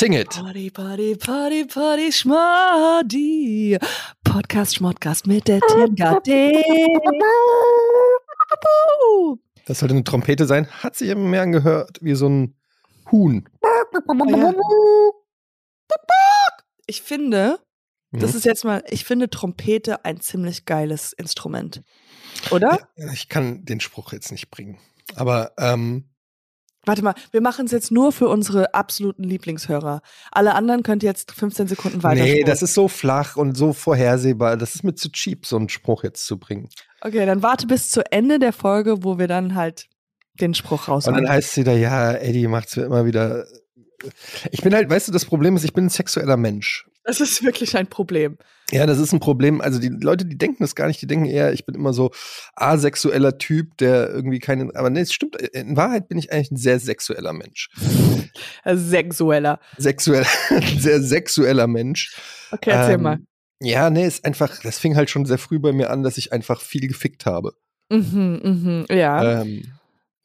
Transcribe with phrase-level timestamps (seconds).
[0.00, 0.30] Sing it.
[0.30, 3.76] Party, Party, Party, Party, Schmadi.
[4.24, 6.52] Podcast Schmodcast mit der Tengade.
[9.66, 10.66] Das sollte eine Trompete sein.
[10.70, 12.56] Hat sich immer mehr angehört wie so ein
[13.12, 13.46] Huhn.
[14.26, 14.54] Ja.
[16.86, 17.58] Ich finde,
[18.10, 18.36] das Mhm.
[18.38, 21.82] ist jetzt mal, ich finde Trompete ein ziemlich geiles Instrument.
[22.50, 22.88] Oder?
[23.12, 24.78] Ich kann den Spruch jetzt nicht bringen.
[25.14, 26.09] Aber ähm,
[26.86, 30.00] Warte mal, wir machen es jetzt nur für unsere absoluten Lieblingshörer.
[30.32, 32.22] Alle anderen könnt ihr jetzt 15 Sekunden weiter.
[32.22, 34.56] nee, das ist so flach und so vorhersehbar.
[34.56, 36.70] Das ist mir zu cheap, so einen Spruch jetzt zu bringen.
[37.02, 39.88] Okay, dann warte bis zu Ende der Folge, wo wir dann halt
[40.40, 43.44] den Spruch Und dann heißt es wieder, ja, Eddie macht's mir immer wieder.
[44.50, 46.86] Ich bin halt, weißt du, das Problem ist, ich bin ein sexueller Mensch.
[47.10, 48.38] Das ist wirklich ein Problem.
[48.70, 49.60] Ja, das ist ein Problem.
[49.60, 52.12] Also die Leute, die denken das gar nicht, die denken eher, ich bin immer so
[52.54, 54.74] asexueller Typ, der irgendwie keinen.
[54.76, 55.34] Aber nee, es stimmt.
[55.36, 57.68] In Wahrheit bin ich eigentlich ein sehr sexueller Mensch.
[58.64, 59.58] Sexueller.
[59.76, 60.24] Sexuell,
[60.78, 62.14] sehr sexueller Mensch.
[62.52, 63.18] Okay, erzähl Ähm, mal.
[63.60, 66.32] Ja, nee, ist einfach, das fing halt schon sehr früh bei mir an, dass ich
[66.32, 67.54] einfach viel gefickt habe.
[67.90, 69.40] Mhm, mhm, ja.
[69.42, 69.64] Ähm,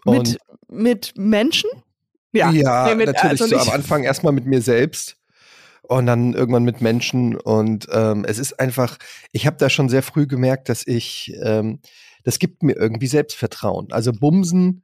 [0.05, 0.37] mit,
[0.69, 1.69] mit Menschen?
[2.31, 5.17] ja, ja Nee, mit- natürlich also so am Anfang erstmal mit mir selbst
[5.87, 7.35] und dann irgendwann mit Menschen.
[7.35, 8.97] Und ähm, es ist einfach,
[9.31, 11.79] ich habe da schon sehr früh gemerkt, dass ich, ähm,
[12.23, 13.87] das gibt mir irgendwie Selbstvertrauen.
[13.91, 14.83] Also Bumsen,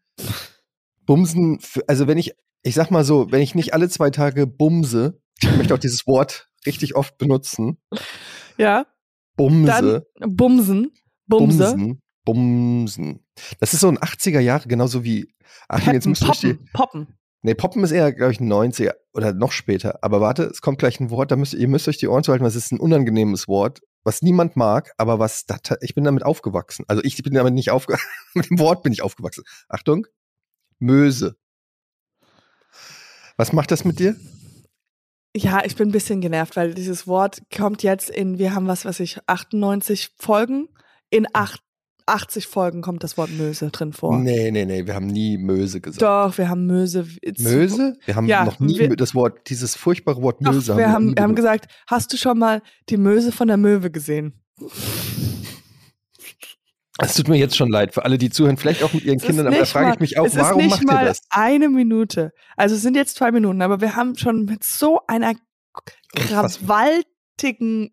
[1.05, 5.19] Bumsen, also wenn ich, ich sag mal so, wenn ich nicht alle zwei Tage bumse,
[5.41, 7.77] ich möchte auch dieses Wort richtig oft benutzen,
[8.57, 8.85] Ja.
[9.35, 10.05] bumse.
[10.19, 10.91] Dann Bumsen.
[11.27, 11.57] Bumse.
[11.75, 12.01] Bumsen.
[12.23, 13.25] Bumsen.
[13.59, 15.33] Das ist so ein 80er Jahre, genauso wie.
[15.71, 16.53] Jetzt Peppen, euch die.
[16.53, 17.17] poppen, poppen.
[17.43, 20.03] Nee, Poppen ist eher, glaube ich, ein 90er oder noch später.
[20.03, 22.43] Aber warte, es kommt gleich ein Wort, da müsst ihr müsst euch die Ohren zuhalten,
[22.43, 25.45] weil es ist ein unangenehmes Wort, was niemand mag, aber was
[25.81, 26.85] ich bin damit aufgewachsen.
[26.87, 29.43] Also ich bin damit nicht aufgewachsen, mit dem Wort bin ich aufgewachsen.
[29.69, 30.05] Achtung,
[30.77, 31.35] Möse.
[33.37, 34.15] Was macht das mit dir?
[35.35, 38.85] Ja, ich bin ein bisschen genervt, weil dieses Wort kommt jetzt in, wir haben was,
[38.85, 40.67] was ich, 98 Folgen.
[41.09, 41.61] In acht,
[42.11, 44.17] 80 Folgen kommt das Wort Möse drin vor.
[44.17, 46.01] Nee, nee, nee, wir haben nie Möse gesagt.
[46.01, 47.07] Doch, wir haben Möse.
[47.39, 47.97] Möse?
[48.05, 50.77] Wir haben Ja, noch nie wir- das Wort, dieses furchtbare Wort Doch, Möse.
[50.77, 54.43] wir haben, wir haben gesagt, hast du schon mal die Möse von der Möwe gesehen?
[56.99, 59.23] Es tut mir jetzt schon leid für alle, die zuhören, vielleicht auch mit ihren Es
[59.23, 60.87] ist Kindern, aber da frage mal- ich mich auch, es ist warum nicht macht ihr
[60.87, 61.21] mal das?
[61.31, 62.31] eine Minute.
[62.57, 65.33] Also es sind jetzt zwei Minuten, aber wir haben schon mit so einer
[66.13, 67.91] krawaltigen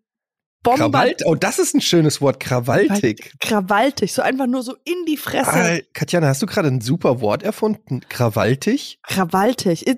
[0.61, 0.77] Bombe.
[0.79, 3.31] Krawalt, oh, das ist ein schönes Wort, krawaltig.
[3.39, 5.51] Krawaltig, so einfach nur so in die Fresse.
[5.51, 8.01] Al- Katjana, hast du gerade ein super Wort erfunden?
[8.09, 8.99] Krawaltig?
[9.07, 9.87] Krawaltig.
[9.87, 9.95] Äh,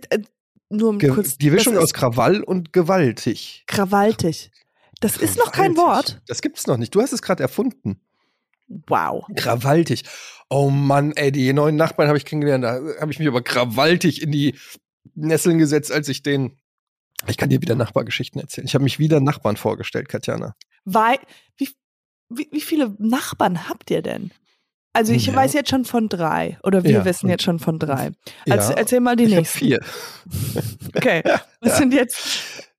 [0.70, 1.38] nur um Ge kurz.
[1.38, 3.64] die Mischung das aus Krawall und gewaltig.
[3.68, 4.52] Krawaltig.
[5.00, 6.14] Das ist noch kein Krawaltig.
[6.16, 6.22] Wort.
[6.28, 6.94] Das gibt's noch nicht.
[6.94, 8.00] Du hast es gerade erfunden.
[8.88, 9.26] Wow.
[9.36, 10.04] Krawaltig.
[10.50, 12.64] Oh Mann, ey, die neuen Nachbarn habe ich kennengelernt.
[12.64, 14.56] Da habe ich mich aber krawaltig in die
[15.16, 16.58] Nesseln gesetzt, als ich den.
[17.28, 18.66] Ich kann dir wieder Nachbargeschichten erzählen.
[18.68, 20.56] Ich habe mich wieder Nachbarn vorgestellt, Katjana.
[20.86, 21.18] Wei
[21.58, 21.70] wie,
[22.30, 24.32] wie, wie viele Nachbarn habt ihr denn?
[24.94, 25.36] Also ich Ja.
[25.36, 26.58] weiß jetzt schon von drei.
[26.64, 28.12] Oder wir Ja, wissen jetzt schon von drei.
[28.46, 29.58] Ja, Also, erzähl mal die ich nächsten.
[29.60, 29.80] vier.
[30.96, 31.24] Okay.
[31.62, 32.20] Was sind jetzt?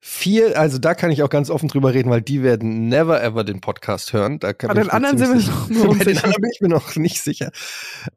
[0.04, 3.44] Vier, also da kann ich auch ganz offen drüber reden, weil die werden never ever
[3.44, 4.38] den Podcast hören.
[4.40, 5.72] Da kann Bei den anderen sind wir noch sicher.
[5.86, 6.24] nur Bei den unsicher.
[6.24, 7.50] anderen bin ich mir noch nicht sicher.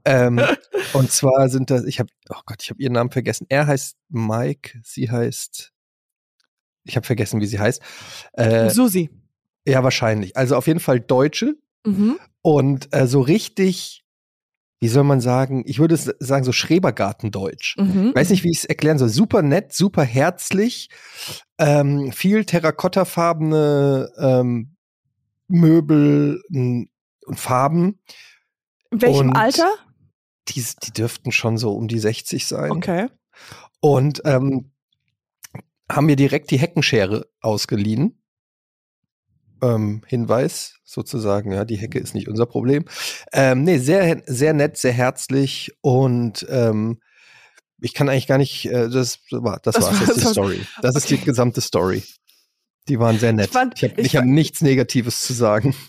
[0.03, 0.41] Ähm,
[0.93, 3.45] und zwar sind das, ich habe, oh Gott, ich habe ihren Namen vergessen.
[3.49, 5.71] Er heißt Mike, sie heißt,
[6.85, 7.81] ich habe vergessen, wie sie heißt.
[8.33, 9.09] Äh, Susi.
[9.67, 10.37] ja, wahrscheinlich.
[10.37, 12.17] Also auf jeden Fall Deutsche Mhm.
[12.41, 14.03] und äh, so richtig,
[14.79, 17.77] wie soll man sagen, ich würde sagen, so Schrebergartendeutsch.
[17.77, 18.13] Mhm.
[18.15, 19.09] Weiß nicht, wie ich es erklären soll.
[19.09, 20.89] Super nett, super herzlich,
[21.59, 24.75] ähm, viel terrakottafarbene ähm,
[25.47, 26.89] Möbel und
[27.33, 27.99] Farben.
[28.91, 29.69] In welchem und- Alter?
[30.49, 32.71] Die, die dürften schon so um die 60 sein.
[32.71, 33.07] Okay.
[33.79, 34.71] Und ähm,
[35.91, 38.21] haben mir direkt die Heckenschere ausgeliehen.
[39.61, 42.85] Ähm, Hinweis sozusagen, ja, die Hecke ist nicht unser Problem.
[43.31, 46.99] Ähm, nee, sehr, sehr nett, sehr herzlich und ähm,
[47.81, 50.31] ich kann eigentlich gar nicht, äh, das war, das, Das war's, war- ist die das-
[50.31, 50.61] Story.
[50.81, 52.03] Das ist die gesamte Story.
[52.89, 53.47] Die waren sehr nett.
[53.47, 55.75] Ich fand- ich habe ich ich hab nichts Negatives zu sagen.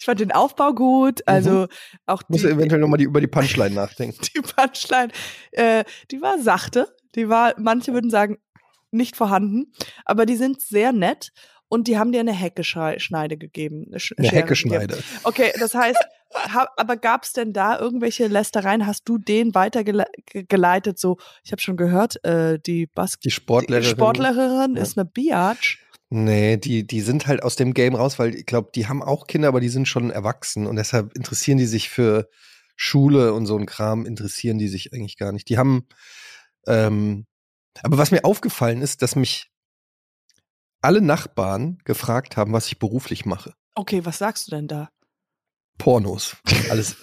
[0.00, 1.20] Ich fand den Aufbau gut.
[1.28, 1.68] Also
[2.06, 4.18] auch Ich muss die, eventuell nochmal die, über die Punchline nachdenken.
[4.34, 5.12] die Punchline,
[5.52, 6.92] äh, die war sachte.
[7.14, 8.38] Die war, manche würden sagen,
[8.92, 9.72] nicht vorhanden.
[10.04, 11.30] Aber die sind sehr nett.
[11.72, 13.84] Und die haben dir eine Heckeschneide gegeben.
[13.88, 14.86] Eine, Sch Eine Schere Heckeschneide.
[14.88, 15.04] gegeben.
[15.22, 16.00] Okay, das heißt,
[16.34, 18.86] ha, aber gab es denn da irgendwelche Lästereien?
[18.88, 20.98] Hast du den weitergeleitet?
[20.98, 23.84] So, ich habe schon gehört, äh, die Bas Die Sportlehrerin.
[23.84, 24.82] Die Sportlerin Ja.
[24.82, 25.78] ist eine Biatch.
[26.08, 29.28] Nee, die, die sind halt aus dem Game raus, weil ich glaube, die haben auch
[29.28, 32.28] Kinder, aber die sind schon erwachsen und deshalb interessieren die sich für
[32.74, 35.48] Schule und so ein Kram, interessieren die sich eigentlich gar nicht.
[35.48, 35.86] Die haben,
[36.66, 37.26] ähm,
[37.82, 39.50] Aber was mir aufgefallen ist, dass mich
[40.82, 43.54] alle Nachbarn gefragt haben, was ich beruflich mache.
[43.74, 44.88] Okay, was sagst du denn da?
[45.78, 46.36] Pornos.
[46.70, 46.96] Alles,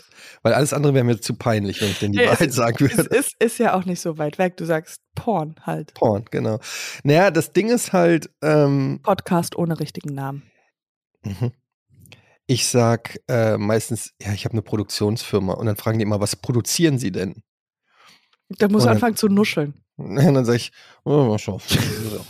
[0.43, 2.97] weil alles andere wäre mir zu peinlich, wenn ich denn die es Wahrheit sagen Es
[2.97, 3.15] würde.
[3.15, 4.57] ist, ist ja auch nicht so weit weg.
[4.57, 5.93] Du sagst Porn halt.
[5.95, 6.59] Porn, genau.
[7.03, 10.43] Naja, das Ding ist halt, ähm, Podcast ohne richtigen Namen.
[11.23, 11.51] mhm.
[12.45, 16.35] ich sag äh, meistens, ja, ich habe eine Produktionsfirma und dann fragen die immer, was
[16.35, 17.43] produzieren sie denn?
[18.49, 19.73] Da muss dann- anfangen zu nuscheln.
[19.97, 20.71] Und dann sage ich,
[21.03, 21.61] oh, mal schauen.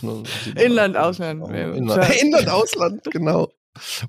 [0.56, 1.46] Inland, Ausland.
[1.48, 3.52] Inland, Inland, Ausland, genau.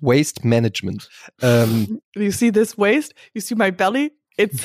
[0.02, 1.10] Waste Management.
[1.42, 3.14] Ähm, You see this waist?
[3.34, 4.14] You see my belly?
[4.38, 4.64] It's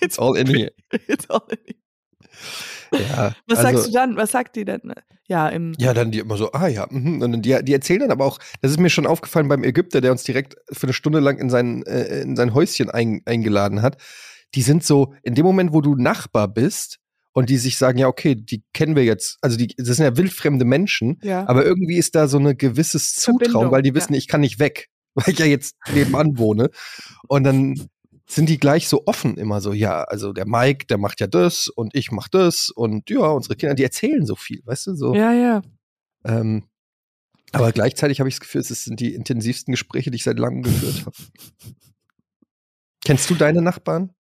[0.00, 0.72] it's all in here.
[1.06, 4.16] it's all in Ja, Was also, sagst du dann?
[4.16, 4.92] Was sagt die denn?
[5.26, 7.20] Ja, im Ja, dann die immer so, ah ja, mhm.
[7.20, 10.10] und die, die erzählen dann aber auch, das ist mir schon aufgefallen beim Ägypter, der
[10.10, 13.98] uns direkt für eine Stunde lang in sein, äh, in sein Häuschen ein, eingeladen hat.
[14.54, 16.98] Die sind so, in dem Moment, wo du Nachbar bist
[17.32, 20.16] und die sich sagen, ja, okay, die kennen wir jetzt, also die, das sind ja
[20.16, 21.46] wildfremde Menschen, ja.
[21.48, 24.58] aber irgendwie ist da so eine gewisses Zutrauen, Verbindung, weil die wissen, ich kann nicht
[24.58, 26.70] weg, weil ich ja jetzt nebenan wohne.
[27.28, 27.88] Und dann
[28.26, 31.68] sind die gleich so offen immer so, ja, also der Mike, der macht ja das
[31.68, 35.14] und ich mach das und ja, unsere Kinder, die erzählen so viel, weißt du, so.
[35.14, 35.62] ja, ja.
[36.24, 36.64] Ähm,
[37.52, 40.62] aber gleichzeitig habe ich das Gefühl, es sind die intensivsten Gespräche, die ich seit langem
[40.62, 41.16] geführt habe.
[43.04, 44.12] Kennst du deine Nachbarn?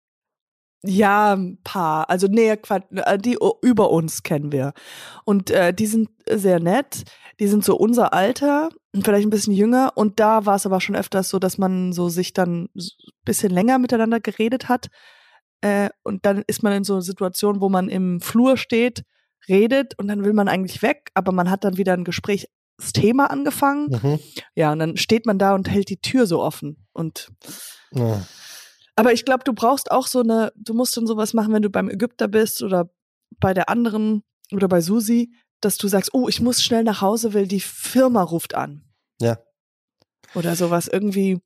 [0.83, 2.09] Ja, ein paar.
[2.11, 4.73] Also nee, äh, die über uns kennen wir.
[5.25, 7.05] Und äh, die sind sehr nett.
[7.41, 9.93] Die sind so unser Alter, und vielleicht ein bisschen jünger.
[9.95, 12.91] Und da war es aber schon öfters so, dass man so sich dann ein
[13.25, 14.87] bisschen länger miteinander geredet hat.
[15.61, 19.03] Äh, und dann ist man in so einer Situation, wo man im Flur steht,
[19.49, 23.89] redet und dann will man eigentlich weg, aber man hat dann wieder ein Gesprächsthema angefangen.
[23.91, 24.19] Mhm.
[24.55, 26.87] Ja, und dann steht man da und hält die Tür so offen.
[26.93, 27.31] Und
[27.93, 28.23] Ja.
[28.97, 31.71] Aber ich glaube, du brauchst auch so eine, du musst dann sowas machen, wenn du
[31.71, 32.91] beim Ägypter bist oder
[33.39, 34.23] bei der anderen
[34.53, 38.23] oder bei Susi, dass du sagst, oh, ich muss schnell nach Hause, weil die Firma
[38.23, 38.85] ruft an.
[39.21, 39.39] Ja.
[40.35, 41.41] Oder sowas irgendwie.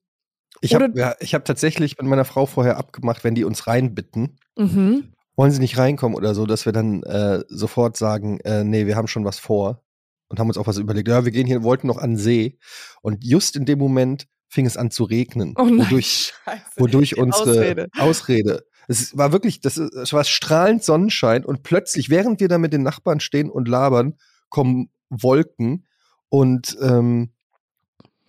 [0.60, 4.38] Ich habe ja, ich hab tatsächlich mit meiner Frau vorher abgemacht, wenn die uns reinbitten,
[4.58, 5.12] Mhm.
[5.36, 8.96] wollen sie nicht reinkommen oder so, dass wir dann äh, sofort sagen, äh, nee, wir
[8.96, 9.82] haben schon was vor
[10.28, 11.08] und haben uns auch was überlegt.
[11.08, 12.58] Ja, wir gehen hier, wollten noch an den See
[13.00, 16.62] und just in dem Moment fing es an zu regnen, Oh nein, wodurch, Scheiße.
[16.76, 17.88] wodurch unsere Ausrede.
[17.98, 18.66] Ausrede.
[18.88, 23.20] Es war wirklich, das war strahlend Sonnenschein und plötzlich, während wir da mit den Nachbarn
[23.20, 24.16] stehen und labern,
[24.48, 25.86] kommen Wolken
[26.28, 27.30] und ähm,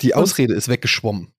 [0.01, 1.33] die Ausrede ist weggeschwommen.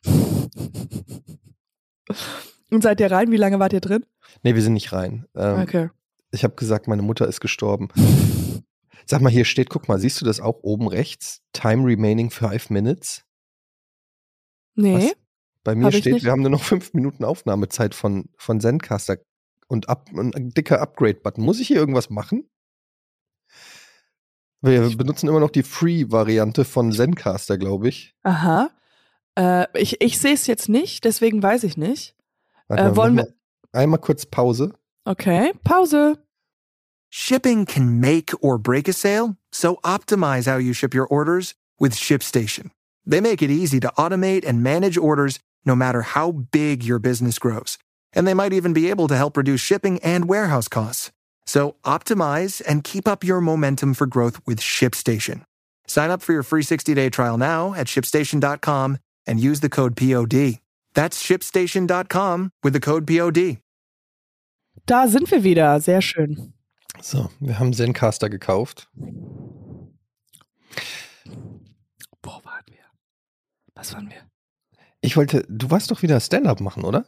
[2.71, 3.31] Und seid ihr rein?
[3.31, 4.05] Wie lange wart ihr drin?
[4.43, 5.27] Nee, wir sind nicht rein.
[5.37, 5.91] Ähm, Okay.
[6.35, 7.89] Ich habe gesagt, meine Mutter ist gestorben.
[9.05, 11.43] Sag mal, hier steht, guck mal, siehst du das auch oben rechts?
[11.53, 13.25] Time remaining five minutes.
[14.75, 14.97] Nee.
[14.97, 15.17] Was?
[15.65, 19.19] Bei mir ich steht, wir haben nur noch fünf Minuten Aufnahmezeit von, von Zencaster
[19.69, 21.45] und ab, ein dicker Upgrade-Button.
[21.45, 22.49] Muss ich hier irgendwas machen?
[24.61, 28.15] Wir benutzen immer noch die Free-Variante von Zencaster, glaube ich.
[28.23, 28.71] Aha.
[29.37, 32.17] Äh, ich ich sehe es jetzt nicht, deswegen weiß ich nicht.
[32.69, 33.35] Warte Äh, wollen mal
[33.73, 34.75] Einmal kurz Pause.
[35.05, 35.53] Okay.
[35.65, 36.19] Pause.
[37.11, 41.95] Shipping can make or break a sale, so optimize how you ship your orders with
[41.95, 42.71] ShipStation.
[43.05, 47.39] They make it easy to automate and manage orders no matter how big your business
[47.39, 47.79] grows.
[48.13, 51.13] And they might even be able to help reduce shipping and warehouse costs.
[51.47, 55.45] So optimize and keep up your momentum for growth with ShipStation.
[55.87, 60.61] Sign up for your free 60-day trial now at shipstation.com and use the code POD.
[60.95, 63.59] That's shipstation.com with the code POD.
[64.87, 65.81] Da sind wir wieder.
[65.81, 66.53] Sehr schön.
[67.01, 68.89] So, wir haben Zencaster gekauft.
[73.83, 74.23] Was waren wir?
[75.01, 77.05] Ich wollte, du warst doch wieder Stand-up machen, oder?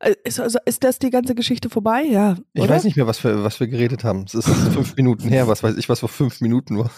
[0.00, 2.02] Äh, Ist, also, ist das die ganze Geschichte vorbei?
[2.02, 2.36] Ja.
[2.52, 2.74] Ich oder?
[2.74, 4.24] weiß nicht mehr, was wir, was wir geredet haben.
[4.24, 6.90] Es ist fünf Minuten her, was weiß ich, was vor fünf Minuten war.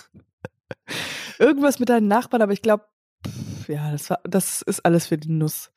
[1.39, 2.87] Irgendwas mit deinen Nachbarn, aber ich glaube,
[3.69, 5.71] ja, das, war, das ist alles für die Nuss.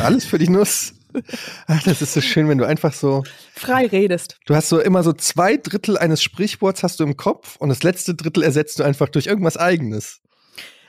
[0.00, 0.94] Alles für die Nuss.
[1.68, 3.22] Ach, das ist so schön, wenn du einfach so,
[3.54, 4.40] Frei redest.
[4.46, 7.84] du hast so immer so zwei Drittel eines Sprichworts hast du im Kopf und das
[7.84, 10.22] letzte Drittel ersetzt du einfach durch irgendwas eigenes.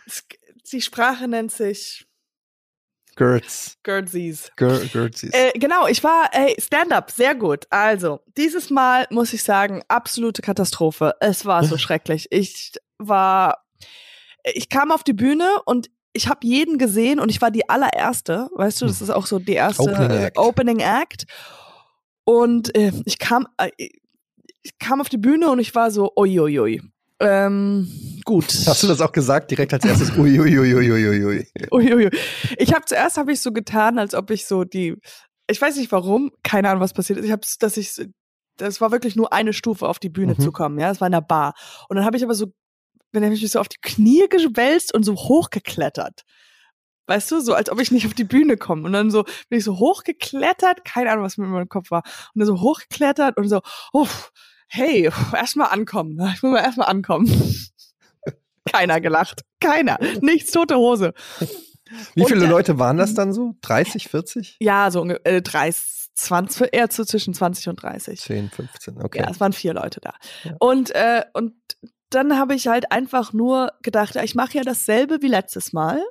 [0.07, 0.23] Es,
[0.71, 2.05] die Sprache nennt sich
[3.19, 3.77] Gertz.
[3.83, 4.49] Gerdsies.
[4.55, 5.31] Ger Gertzis.
[5.33, 7.65] Äh, genau, ich war, ey, Stand-up, sehr gut.
[7.69, 11.15] Also, dieses Mal muss ich sagen, absolute Katastrophe.
[11.19, 12.27] Es war so schrecklich.
[12.31, 13.65] Ich war,
[14.43, 18.49] ich kam auf die Bühne und ich habe jeden gesehen und ich war die allererste,
[18.55, 20.37] weißt du, das ist auch so die erste Opening äh, Act.
[20.37, 21.25] Opening Act.
[22.23, 23.69] Und äh, ich kam, äh,
[24.61, 26.81] ich kam auf die Bühne und ich war so, uiuiui.
[27.21, 28.45] Ähm, gut.
[28.65, 30.11] Hast du das auch gesagt, direkt als erstes?
[30.17, 31.45] Uiuiuiuiui.
[31.71, 32.09] Uiuiui.
[32.57, 34.95] Ich habe zuerst habe ich so getan, als ob ich so die,
[35.49, 37.25] ich weiß nicht warum, keine Ahnung, was passiert ist.
[37.25, 37.93] Ich habe, dass ich
[38.57, 40.41] das war wirklich nur eine Stufe auf die Bühne Mhm.
[40.41, 41.53] zu kommen, ja, es war in der Bar.
[41.87, 42.47] Und dann habe ich aber so,
[43.13, 46.23] dann habe ich mich so auf die Knie gewälzt und so hochgeklettert.
[47.07, 48.83] Weißt du, so als ob ich nicht auf die Bühne komme.
[48.83, 52.03] Und dann so bin ich so hochgeklettert, keine Ahnung, was mit meinem Kopf war.
[52.35, 53.61] Und dann so hochgeklettert und so,
[53.93, 54.31] uff,
[54.69, 56.19] hey, erstmal ankommen.
[56.35, 57.27] Ich muss mal erstmal ankommen.
[58.71, 59.41] Keiner gelacht.
[59.59, 59.97] Keiner.
[60.21, 61.13] Nichts, tote Hose.
[62.13, 63.55] Wie Und viele der- Leute waren das dann so?
[63.61, 64.57] 30, 40?
[64.59, 68.19] Ja, so äh, 30, 20, eher zu zwischen 20 und 30.
[68.21, 69.19] 10, 15, okay.
[69.21, 70.13] Ja, es waren vier Leute da.
[70.43, 70.55] Ja.
[70.59, 71.53] Und, äh, und
[72.11, 76.03] dann habe ich halt einfach nur gedacht, ich mache ja dasselbe wie letztes Mal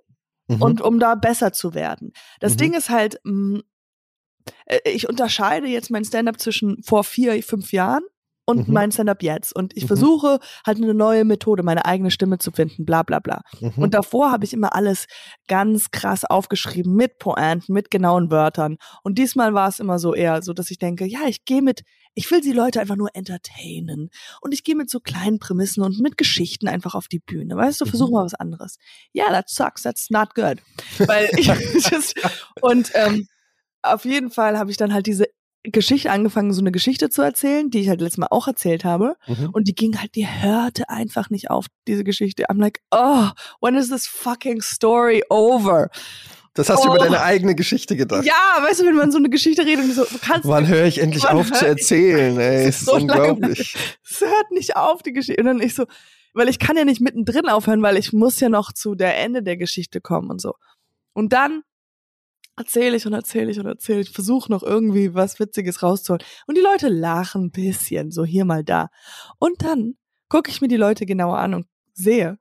[0.50, 0.62] Mhm.
[0.62, 2.12] und um da besser zu werden.
[2.40, 2.56] Das Mhm.
[2.56, 3.60] Ding ist halt, mh,
[4.64, 8.02] äh, ich unterscheide jetzt mein Stand-up zwischen vor vier, fünf Jahren
[8.48, 8.72] und Mhm.
[8.74, 9.54] mein Stand-up jetzt.
[9.54, 9.88] Und ich Mhm.
[9.88, 13.42] versuche halt eine neue Methode, meine eigene Stimme zu finden, bla bla bla.
[13.60, 13.74] Mhm.
[13.76, 15.06] Und davor habe ich immer alles
[15.48, 18.78] ganz krass aufgeschrieben mit Pointen, mit genauen Wörtern.
[19.02, 21.82] Und diesmal war es immer so eher so, dass ich denke, ja, ich gehe mit,
[22.14, 24.08] ich will die Leute einfach nur entertainen.
[24.40, 27.54] Und ich gehe mit so kleinen Prämissen und mit Geschichten einfach auf die Bühne.
[27.54, 27.90] Weißt du, Mhm.
[27.90, 28.78] versuch mal was anderes.
[29.12, 30.56] Ja, that sucks, that's not good.
[31.06, 31.28] Weil
[31.92, 32.14] ich
[32.62, 33.28] und ähm,
[33.82, 35.26] auf jeden Fall habe ich dann halt diese
[35.64, 39.16] Geschichte angefangen, so eine Geschichte zu erzählen, die ich halt letztes Mal auch erzählt habe.
[39.26, 39.50] Mhm.
[39.52, 42.44] Und die ging halt, die hörte einfach nicht auf, diese Geschichte.
[42.48, 43.28] I'm like, oh,
[43.60, 45.90] when is this fucking story over?
[46.54, 47.04] Das hast du über Oh.
[47.04, 48.24] deine eigene Geschichte gedacht.
[48.24, 50.86] Ja, weißt du, wenn man so eine Geschichte redet und so, du kannst, Wann höre
[50.86, 52.38] ich endlich auf zu hör ich- erzählen?
[52.38, 53.76] Ey, ist so unglaublich.
[54.08, 55.40] es hört nicht auf, die Geschichte.
[55.40, 55.84] Und dann ich so,
[56.34, 59.42] weil ich kann ja nicht mittendrin aufhören, weil ich muss ja noch zu der Ende
[59.42, 60.54] der Geschichte kommen und so.
[61.14, 61.62] Und dann
[62.58, 66.24] erzähle ich und erzähle ich und erzähle ich, versuche noch irgendwie was Witziges rauszuholen.
[66.46, 68.88] Und die Leute lachen ein bisschen, so hier mal da.
[69.38, 69.96] Und dann
[70.28, 72.38] gucke ich mir die Leute genauer an und sehe,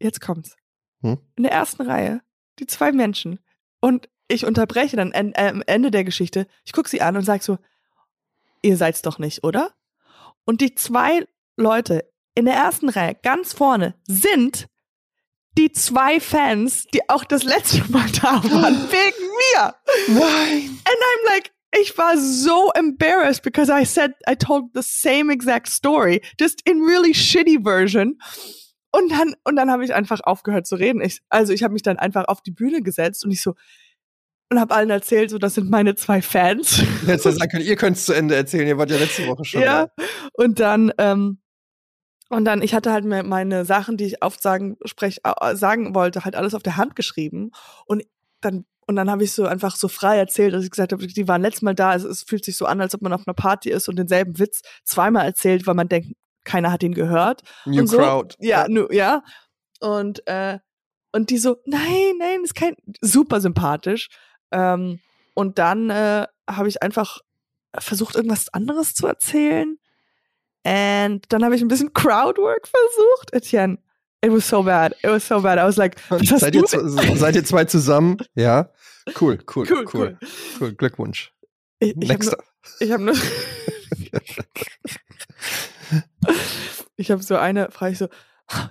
[0.00, 0.56] jetzt kommt's.
[1.02, 1.18] Hm?
[1.36, 2.20] In der ersten Reihe,
[2.58, 3.38] die zwei Menschen.
[3.80, 7.24] Und ich unterbreche dann en- äh, am Ende der Geschichte, ich gucke sie an und
[7.24, 7.58] sage so,
[8.62, 9.72] ihr seid's doch nicht, oder?
[10.44, 11.26] Und die zwei
[11.56, 14.66] Leute in der ersten Reihe ganz vorne sind
[15.56, 19.74] die zwei Fans, die auch das letzte Mal da waren, wegen mir.
[20.08, 20.78] Nein.
[20.84, 25.68] And I'm like, ich war so embarrassed because I said, I told the same exact
[25.68, 28.18] story, just in really shitty version.
[28.92, 31.02] Und dann, und dann habe ich einfach aufgehört zu reden.
[31.02, 33.54] Ich, also ich habe mich dann einfach auf die Bühne gesetzt und ich so,
[34.50, 36.80] und habe allen erzählt, so, das sind meine zwei Fans.
[37.04, 39.44] Hättest du sagen können, ihr könnt es zu Ende erzählen, ihr wart ja letzte Woche
[39.44, 39.60] schon.
[39.60, 39.86] Ja.
[39.86, 40.04] da.
[40.34, 41.40] Und dann, ähm,
[42.28, 45.20] und dann, ich hatte halt meine Sachen, die ich oft sagen, sprech,
[45.52, 47.52] sagen wollte, halt alles auf der Hand geschrieben.
[47.86, 48.02] Und
[48.40, 51.28] dann, und dann habe ich so einfach so frei erzählt, dass ich gesagt habe, die
[51.28, 51.94] waren letztes Mal da.
[51.94, 54.38] Es, es fühlt sich so an, als ob man auf einer Party ist und denselben
[54.38, 57.42] Witz zweimal erzählt, weil man denkt, keiner hat ihn gehört.
[57.64, 57.98] New und so.
[57.98, 58.36] Crowd.
[58.40, 59.22] Ja, nu, ja.
[59.80, 60.58] Und, äh,
[61.12, 64.08] und die so, nein, nein, ist kein, super sympathisch.
[64.52, 65.00] Ähm,
[65.34, 67.20] und dann äh, habe ich einfach
[67.78, 69.78] versucht, irgendwas anderes zu erzählen.
[70.66, 73.32] Und dann habe ich ein bisschen Crowdwork versucht.
[73.32, 73.78] Etienne,
[74.20, 74.92] it was so bad.
[75.04, 75.58] It was so bad.
[75.58, 78.16] I was like, was Seid ihr, seid ihr zwei zusammen?
[78.34, 78.70] Ja.
[79.20, 80.18] Cool, cool, Cool, cool,
[80.58, 80.74] cool.
[80.74, 81.32] Glückwunsch.
[81.78, 82.36] Ich, ich habe Nächster.
[82.36, 82.44] nur,
[82.80, 83.14] ich hab nur
[86.96, 88.08] ich habe so eine, frage ich so,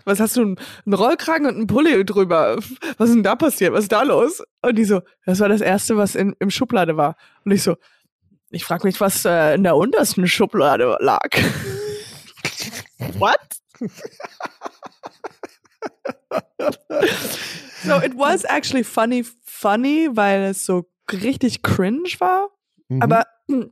[0.03, 2.57] was hast du, einen einen Rollkragen und einen Pulli drüber?
[2.97, 3.71] Was ist denn da passiert?
[3.73, 4.43] Was ist da los?
[4.61, 7.15] Und die so, das war das Erste, was in, im Schublade war.
[7.45, 7.77] Und ich so,
[8.49, 11.29] ich frage mich, was äh, in der untersten Schublade lag.
[13.17, 13.39] What?
[17.83, 22.49] so, it was actually funny, funny, weil es so richtig cringe war.
[22.89, 23.01] Mhm.
[23.01, 23.25] Aber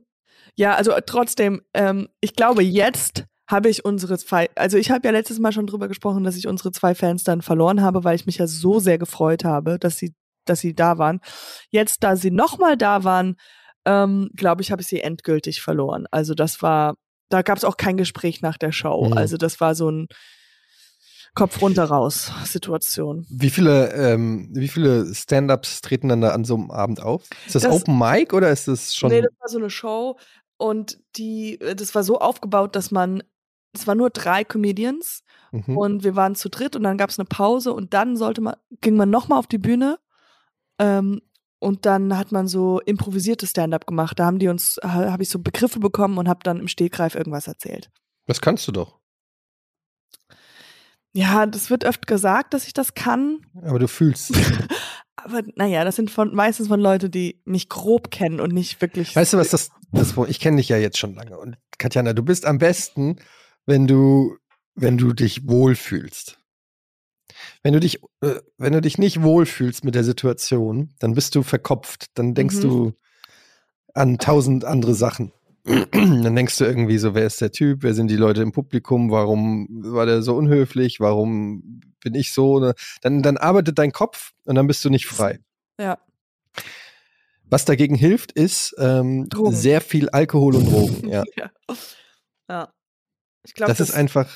[0.56, 5.12] ja, also trotzdem, ähm, ich glaube, jetzt habe ich unsere zwei, also ich habe ja
[5.12, 8.26] letztes Mal schon drüber gesprochen, dass ich unsere zwei Fans dann verloren habe, weil ich
[8.26, 10.14] mich ja so sehr gefreut habe, dass sie,
[10.46, 11.20] dass sie da waren.
[11.70, 13.36] Jetzt, da sie nochmal da waren,
[13.84, 16.06] ähm, glaube ich, habe ich sie endgültig verloren.
[16.10, 16.94] Also das war,
[17.28, 19.06] da gab es auch kein Gespräch nach der Show.
[19.10, 19.12] Mhm.
[19.18, 20.06] Also das war so ein
[21.34, 23.26] Kopf runter raus Situation.
[23.28, 27.22] Wie viele, ähm, wie viele Stand-ups treten dann da an so einem Abend auf?
[27.46, 29.10] Ist das, Das- Open Mic oder ist das schon?
[29.10, 30.16] Nee, das war so eine Show
[30.58, 33.22] und die, äh, das war so aufgebaut, dass man,
[33.72, 35.76] es waren nur drei Comedians Mhm.
[35.76, 38.54] und wir waren zu dritt und dann gab es eine Pause und dann sollte man,
[38.80, 39.98] ging man nochmal auf die Bühne
[40.78, 41.20] ähm,
[41.64, 44.18] und dann hat man so improvisiertes Stand-up gemacht.
[44.18, 47.14] Da haben die uns, ha- habe ich so Begriffe bekommen und habe dann im Stegreif
[47.14, 47.90] irgendwas erzählt.
[48.26, 48.98] Das kannst du doch.
[51.12, 54.30] Ja, das wird öfter gesagt, dass ich das kann, Aber du fühlst.
[54.30, 54.36] es.
[55.16, 59.14] aber naja, das sind von, meistens von Leuten, die mich grob kennen und nicht wirklich.
[59.14, 61.38] weißt du, was das, das ich kenne dich ja jetzt schon lange.
[61.38, 63.16] Und Katjana, du bist am besten,
[63.64, 64.36] wenn du,
[64.74, 66.38] wenn du dich wohlfühlst.
[67.62, 71.42] Wenn du dich, äh, wenn du dich nicht wohlfühlst mit der Situation, dann bist du
[71.42, 72.06] verkopft.
[72.14, 72.60] Dann denkst Mhm.
[72.62, 72.92] du
[73.94, 75.32] an tausend andere Sachen.
[75.64, 79.10] dann denkst du irgendwie so, wer ist der Typ, wer sind die Leute im Publikum,
[79.10, 82.74] warum war der so unhöflich, warum bin ich so, ne?
[83.00, 85.38] dann, dann arbeitet dein Kopf und dann bist du nicht frei.
[85.80, 85.98] Ja.
[87.44, 91.08] Was dagegen hilft, ist ähm, sehr viel Alkohol und Drogen.
[91.08, 91.24] Ja.
[91.36, 91.50] ja.
[92.50, 92.72] ja.
[93.46, 94.28] Ich glaube, Das ist einfach,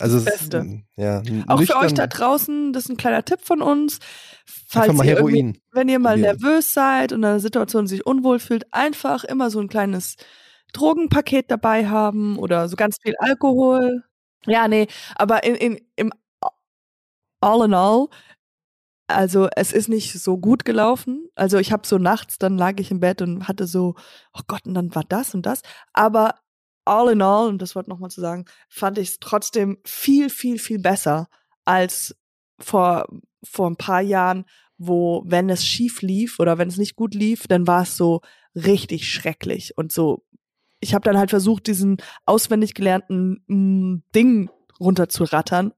[0.00, 0.82] also das es ist, Beste.
[0.96, 3.98] ja, Auch für euch da draußen, das ist ein kleiner Tipp von uns.
[4.46, 5.58] Falls ihr Heroin.
[5.72, 6.38] wenn ihr mal probieren.
[6.40, 10.16] nervös seid und in einer Situation sich unwohl fühlt, einfach immer so ein kleines
[10.72, 14.04] Drogenpaket dabei haben oder so ganz viel Alkohol.
[14.46, 14.86] Ja, nee,
[15.16, 16.12] aber in, in, im
[17.40, 18.08] All in All,
[19.06, 21.28] also es ist nicht so gut gelaufen.
[21.34, 23.94] Also ich habe so nachts, dann lag ich im Bett und hatte so,
[24.34, 25.62] oh Gott, und dann war das und das.
[25.94, 26.34] Aber
[26.88, 30.58] all in all, und das wollte nochmal zu sagen, fand ich es trotzdem viel, viel,
[30.58, 31.28] viel besser
[31.64, 32.16] als
[32.58, 33.06] vor,
[33.44, 34.44] vor ein paar Jahren,
[34.78, 38.20] wo, wenn es schief lief oder wenn es nicht gut lief, dann war es so
[38.54, 40.24] richtig schrecklich und so.
[40.80, 45.72] Ich habe dann halt versucht, diesen auswendig gelernten mm, Ding runterzurattern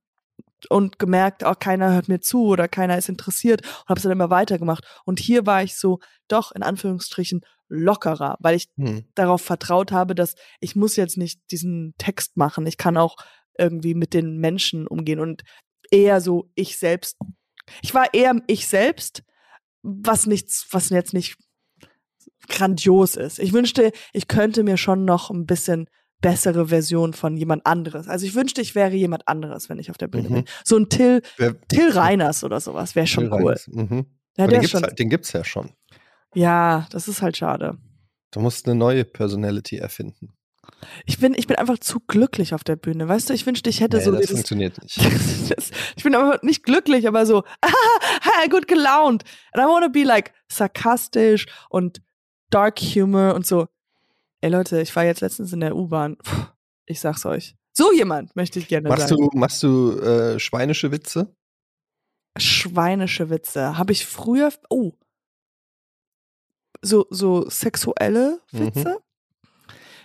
[0.68, 4.12] und gemerkt, auch keiner hört mir zu oder keiner ist interessiert und habe es dann
[4.12, 4.84] immer weitergemacht.
[5.04, 9.04] Und hier war ich so doch in Anführungsstrichen lockerer, weil ich Hm.
[9.14, 12.66] darauf vertraut habe, dass ich muss jetzt nicht diesen Text machen.
[12.66, 13.16] Ich kann auch
[13.58, 15.42] irgendwie mit den Menschen umgehen und
[15.90, 17.16] eher so ich selbst.
[17.82, 19.22] Ich war eher ich selbst,
[19.82, 21.36] was nichts, was jetzt nicht
[22.48, 23.38] grandios ist.
[23.38, 25.88] Ich wünschte, ich könnte mir schon noch ein bisschen
[26.20, 28.08] bessere Version von jemand anderes.
[28.08, 30.34] Also ich wünschte, ich wäre jemand anderes, wenn ich auf der Bühne Mhm.
[30.34, 30.44] bin.
[30.64, 33.56] So ein Till, Wer- Till Reiners oder sowas wäre schon cool.
[33.68, 34.06] Mhm.
[34.36, 34.82] Ja, der den, gibt's schon.
[34.82, 35.70] halt, den gibt's ja schon.
[36.34, 37.78] Ja, das ist halt schade.
[38.32, 40.32] Du musst eine neue Personality erfinden.
[41.04, 43.08] Ich bin, ich bin einfach zu glücklich auf der Bühne.
[43.08, 44.98] Weißt du, ich wünschte, ich hätte Nee, so das dieses, funktioniert nicht.
[45.56, 49.24] das, ich bin aber nicht glücklich, aber so, ah, gut gelaunt.
[49.52, 52.00] And I wanna be like sarkastisch und
[52.50, 53.66] dark humor und so.
[54.42, 56.16] Ey Leute, ich war jetzt letztens in der U-Bahn.
[56.86, 57.56] Ich sag's euch.
[57.72, 59.18] So jemand möchte ich gerne Machst sein.
[59.18, 61.34] du, machst du äh, schweinische Witze?
[62.38, 63.76] Schweinische Witze.
[63.78, 64.92] Habe ich früher, oh,
[66.82, 68.58] so, so sexuelle Mhm.
[68.74, 68.98] Witze?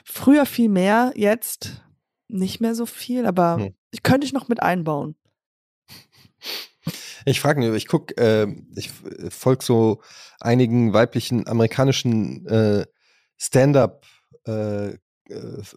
[0.03, 1.81] Früher viel mehr, jetzt
[2.27, 3.75] nicht mehr so viel, aber Hm.
[3.91, 5.15] ich könnte ich noch mit einbauen.
[7.27, 8.45] Ich frage mich, ich guck, äh,
[8.75, 8.91] ich
[9.29, 10.03] folge so
[10.39, 12.85] einigen weiblichen amerikanischen äh,
[13.37, 14.05] Stand-up
[14.47, 14.97] äh, äh,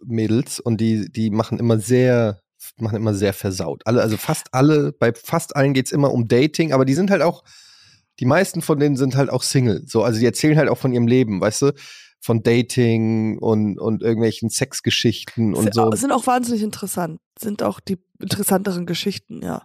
[0.05, 2.39] Mädels und die, die machen immer sehr,
[2.77, 3.81] machen immer sehr versaut.
[3.85, 7.21] Alle, also fast alle, bei fast allen geht's immer um Dating, aber die sind halt
[7.21, 7.43] auch,
[8.19, 9.83] die meisten von denen sind halt auch Single.
[9.87, 11.71] So, also die erzählen halt auch von ihrem Leben, weißt du?
[12.21, 15.91] Von Dating und, und irgendwelchen Sexgeschichten und Sind- so.
[15.91, 17.21] Sind auch wahnsinnig interessant.
[17.39, 19.63] Sind auch die interessanteren Geschichten, ja.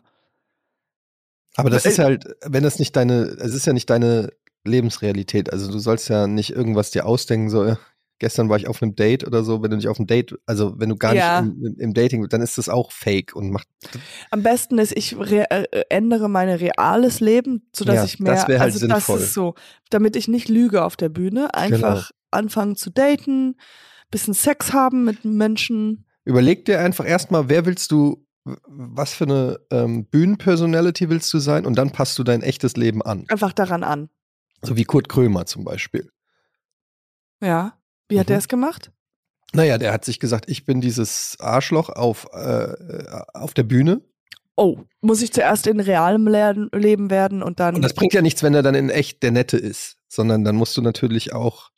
[1.56, 4.30] Aber das Äh, ist halt, wenn das nicht deine, es ist ja nicht deine
[4.64, 5.52] Lebensrealität.
[5.52, 7.76] Also du sollst ja nicht irgendwas dir ausdenken, so, äh,
[8.24, 10.80] gestern war ich auf einem Date oder so, wenn du nicht auf einem Date, also
[10.80, 11.42] wenn du gar Ja.
[11.42, 13.68] nicht im, im, Dating, dann ist das auch fake und macht,
[14.30, 18.60] Am besten ist, ich äh, ändere mein reales Leben, sodass Ja, ich mehr, das wär
[18.60, 19.18] halt also sinnvoll.
[19.18, 19.54] das ist so,
[19.90, 23.56] damit ich nicht lüge auf der Bühne, einfach anfangen zu daten,
[24.10, 26.06] bisschen Sex haben mit Menschen.
[26.24, 31.66] überleg dir einfach erstmal, wer willst du, was für eine ähm, Bühnenpersonality willst du sein
[31.66, 33.26] und dann passt du dein echtes Leben an.
[33.28, 34.08] Einfach daran an.
[34.62, 36.08] So wie Kurt Krömer zum Beispiel.
[37.42, 37.76] Ja.
[38.08, 38.28] Wie hat Mhm.
[38.28, 38.92] der es gemacht?
[39.52, 44.02] Naja, der hat sich gesagt, ich bin dieses Arschloch auf, äh, auf der Bühne
[44.56, 47.74] Oh, muss ich zuerst in realem Leben werden und dann.
[47.74, 50.54] Und das bringt ja nichts, wenn er dann in echt der Nette ist, sondern dann
[50.54, 51.70] musst du natürlich auch,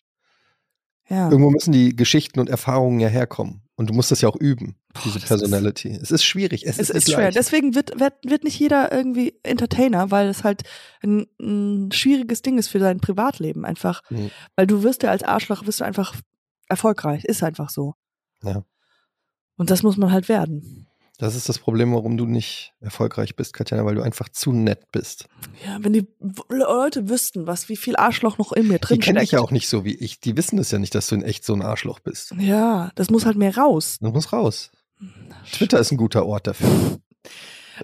[1.08, 1.30] ja.
[1.30, 3.65] irgendwo müssen die Geschichten und Erfahrungen ja herkommen.
[3.78, 5.90] Und du musst das ja auch üben, diese das ist- Personality.
[6.00, 6.64] es ist schwierig.
[6.66, 7.30] Es, Es ist, ist schwer.
[7.30, 10.62] Deswegen wird, wird, wird nicht jeder irgendwie Entertainer, weil es halt
[11.02, 13.66] ein, ein schwieriges Ding ist für sein Privatleben.
[13.66, 14.30] Einfach, Mhm.
[14.56, 16.14] weil du wirst ja als Arschloch, wirst du einfach
[16.68, 17.24] erfolgreich.
[17.26, 17.94] Ist einfach so.
[18.42, 18.64] Ja.
[19.56, 20.86] Und das muss man halt werden.
[21.18, 24.92] Das ist das Problem, warum du nicht erfolgreich bist, Katjana, weil du einfach zu nett
[24.92, 25.26] bist.
[25.64, 26.06] Ja, wenn die
[26.50, 29.40] Leute wüssten, was, wie viel Arschloch noch in mir Die drin kennen dich steckt.
[29.40, 30.20] ja auch nicht so wie ich.
[30.20, 32.34] Die wissen es ja nicht, dass du in echt so ein Arschloch bist.
[32.38, 33.96] Ja, das muss halt mehr raus.
[34.00, 34.70] Das muss raus.
[35.52, 36.68] Twitter ist ein guter Ort dafür.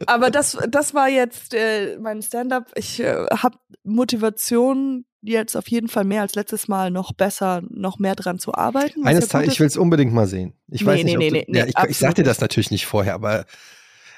[0.06, 2.70] Aber das, das war jetzt äh, mein Stand-up.
[2.74, 7.98] Ich äh, habe Motivation jetzt auf jeden Fall mehr als letztes Mal noch besser, noch
[7.98, 9.04] mehr dran zu arbeiten.
[9.04, 10.54] Eines ja Tages, ich will es unbedingt mal sehen.
[10.68, 12.24] Ich Nee, weiß nee, nicht, ob nee, du, nee, ja, nee, ich, ich sag dir
[12.24, 13.44] das natürlich nicht vorher, aber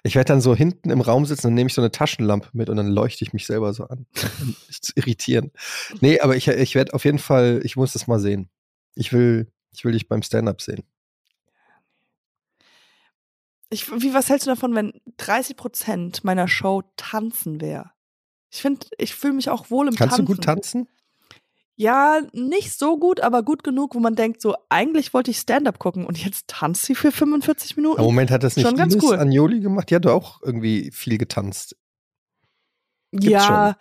[0.02, 2.68] ich werde dann so hinten im Raum sitzen, dann nehme ich so eine Taschenlampe mit
[2.68, 4.06] und dann leuchte ich mich selber so an.
[4.70, 5.50] Zu irritieren.
[6.00, 8.50] Nee, aber ich, ich werde auf jeden Fall, ich muss das mal sehen.
[8.94, 10.84] Ich will, ich will dich beim Stand-up sehen.
[13.74, 17.90] Ich, wie, was hältst du davon, wenn 30 Prozent meiner Show tanzen wäre?
[18.50, 20.26] Ich finde, ich fühle mich auch wohl im Kannst Tanzen.
[20.26, 20.88] du gut tanzen?
[21.76, 25.80] Ja, nicht so gut, aber gut genug, wo man denkt, so eigentlich wollte ich Stand-up
[25.80, 27.98] gucken und jetzt tanzt sie für 45 Minuten.
[27.98, 29.16] Im Moment hat das nicht Schon ganz cool.
[29.18, 29.90] Agnoli gemacht.
[29.90, 31.76] Die hat auch irgendwie viel getanzt.
[33.10, 33.76] gibt's ja,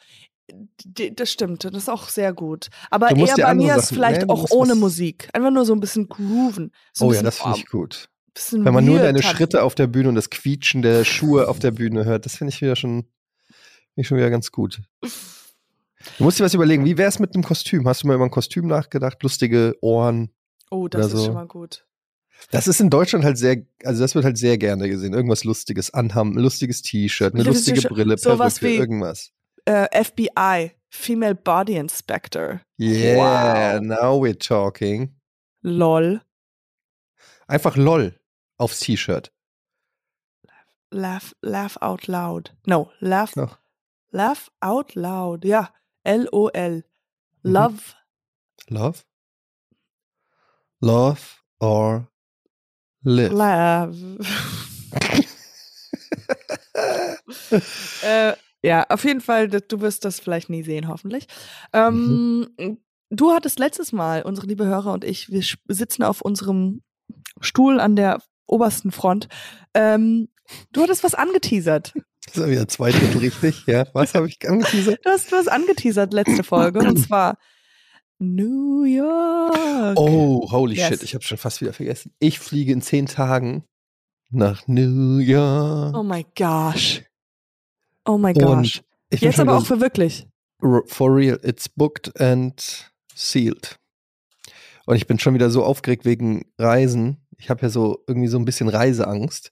[0.83, 2.69] d- das stimmt, das ist auch sehr gut.
[2.89, 5.29] Aber eher bei mir ist Sachen- vielleicht nee, du auch ohne Musik.
[5.33, 6.71] Einfach nur so ein bisschen grooven.
[6.93, 8.09] So ein oh bisschen, ja, das finde ich gut.
[8.33, 9.37] Bisschen Wenn man nur deine tanzen.
[9.37, 12.53] Schritte auf der Bühne und das Quietschen der Schuhe auf der Bühne hört, das finde
[12.53, 13.05] ich wieder schon,
[13.95, 14.81] ich schon wieder ganz gut.
[16.17, 17.87] Du musst dir was überlegen, wie wäre es mit einem Kostüm?
[17.87, 19.23] Hast du mal über ein Kostüm nachgedacht?
[19.23, 20.31] Lustige Ohren?
[20.69, 21.25] Oh, das ist so.
[21.27, 21.85] schon mal gut.
[22.51, 25.13] Das ist in Deutschland halt sehr, also das wird halt sehr gerne gesehen.
[25.13, 29.31] Irgendwas Lustiges anhaben, ein lustiges T-Shirt, eine lustige Brille, sowas Perücke, wie- irgendwas.
[29.63, 32.59] Äh, FBI, Female Body Inspector.
[32.77, 33.81] Yeah, Wow.
[33.81, 35.15] now we're talking.
[35.61, 36.19] LOL.
[37.47, 38.19] Einfach LOL
[38.63, 39.31] aufs T-Shirt.
[40.89, 42.55] Laugh, laugh out loud.
[42.65, 43.57] No, laugh, Noch.
[44.11, 45.43] laugh out loud.
[45.43, 45.73] Ja,
[46.03, 46.83] L-O-L.
[47.43, 47.51] Mhm.
[47.51, 47.95] Love.
[48.69, 49.03] Love?
[50.79, 51.21] Love
[51.59, 52.07] or
[53.03, 53.31] live?
[53.31, 54.19] Love.
[58.03, 61.27] äh, ja, auf jeden Fall, du wirst das vielleicht nie sehen, hoffentlich.
[61.73, 62.79] Ähm,
[63.15, 66.81] Du hattest letztes Mal, unsere liebe Hörer und ich, wir sitzen auf unserem
[67.41, 69.27] Stuhl an der obersten Front.
[69.73, 70.29] Ähm,
[70.71, 71.93] du hattest was angeteasert.
[72.25, 73.65] Das ist ja wieder zwei Drittel richtig.
[73.67, 75.05] Ja, was habe ich angeteasert?
[75.05, 77.37] Du hast was angeteasert letzte Folge und zwar
[78.17, 79.97] New York.
[79.99, 80.87] Oh, holy Yes.
[80.87, 82.13] shit, ich habe schon fast wieder vergessen.
[82.19, 83.65] Ich fliege in zehn Tagen
[84.29, 85.95] nach New York.
[85.97, 87.03] Oh my gosh.
[88.05, 88.81] Oh my gosh.
[89.11, 90.25] Jetzt aber auch für wirklich.
[90.85, 93.79] for real, it's booked and sealed.
[94.85, 97.22] Und ich bin schon wieder so aufgeregt wegen Reisen.
[97.37, 99.51] Ich habe ja so irgendwie so ein bisschen Reiseangst.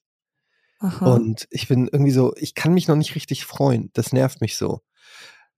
[0.80, 1.14] Aha.
[1.14, 3.92] Und ich bin irgendwie so, ich kann mich noch nicht richtig freuen.
[3.94, 4.82] Das nervt mich so.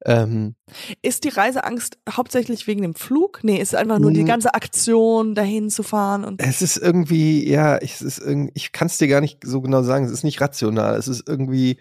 [0.05, 0.55] Ähm,
[1.01, 3.39] Ist die Reiseangst hauptsächlich wegen dem Flug?
[3.43, 6.41] Nee, ist einfach nur die ganze Aktion, dahin zu fahren und.
[6.41, 9.61] es ist irgendwie, ja, ich, es ist irgendwie, ich kann es dir gar nicht so
[9.61, 10.05] genau sagen.
[10.05, 10.95] Es ist nicht rational.
[10.95, 11.79] Es ist irgendwie,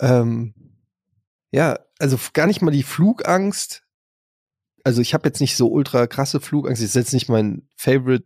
[0.00, 0.54] ähm,
[1.50, 3.82] ja, also gar nicht mal die Flugangst.
[4.82, 6.80] Also ich habe jetzt nicht so ultra krasse Flugangst.
[6.80, 8.24] Das ist jetzt nicht mein Favorite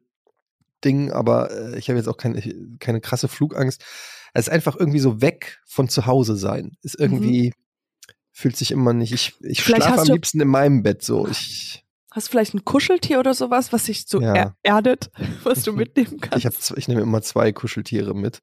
[0.84, 2.40] Ding, aber äh, ich habe jetzt auch keine,
[2.78, 3.82] keine krasse Flugangst.
[4.32, 6.72] Es ist einfach irgendwie so weg von zu Hause sein.
[6.82, 7.52] Ist irgendwie,
[8.32, 9.12] fühlt sich immer nicht.
[9.12, 9.74] Ich, ich Mhm.
[9.76, 11.26] Schlafe am liebsten in meinem Bett so.
[11.28, 14.34] Ich, Hast du vielleicht ein Kuscheltier oder sowas, was sich so Ja.
[14.34, 15.10] er erdet,
[15.44, 16.38] was du mitnehmen kannst?
[16.38, 18.40] Ich, hab, ich nehme immer zwei Kuscheltiere mit.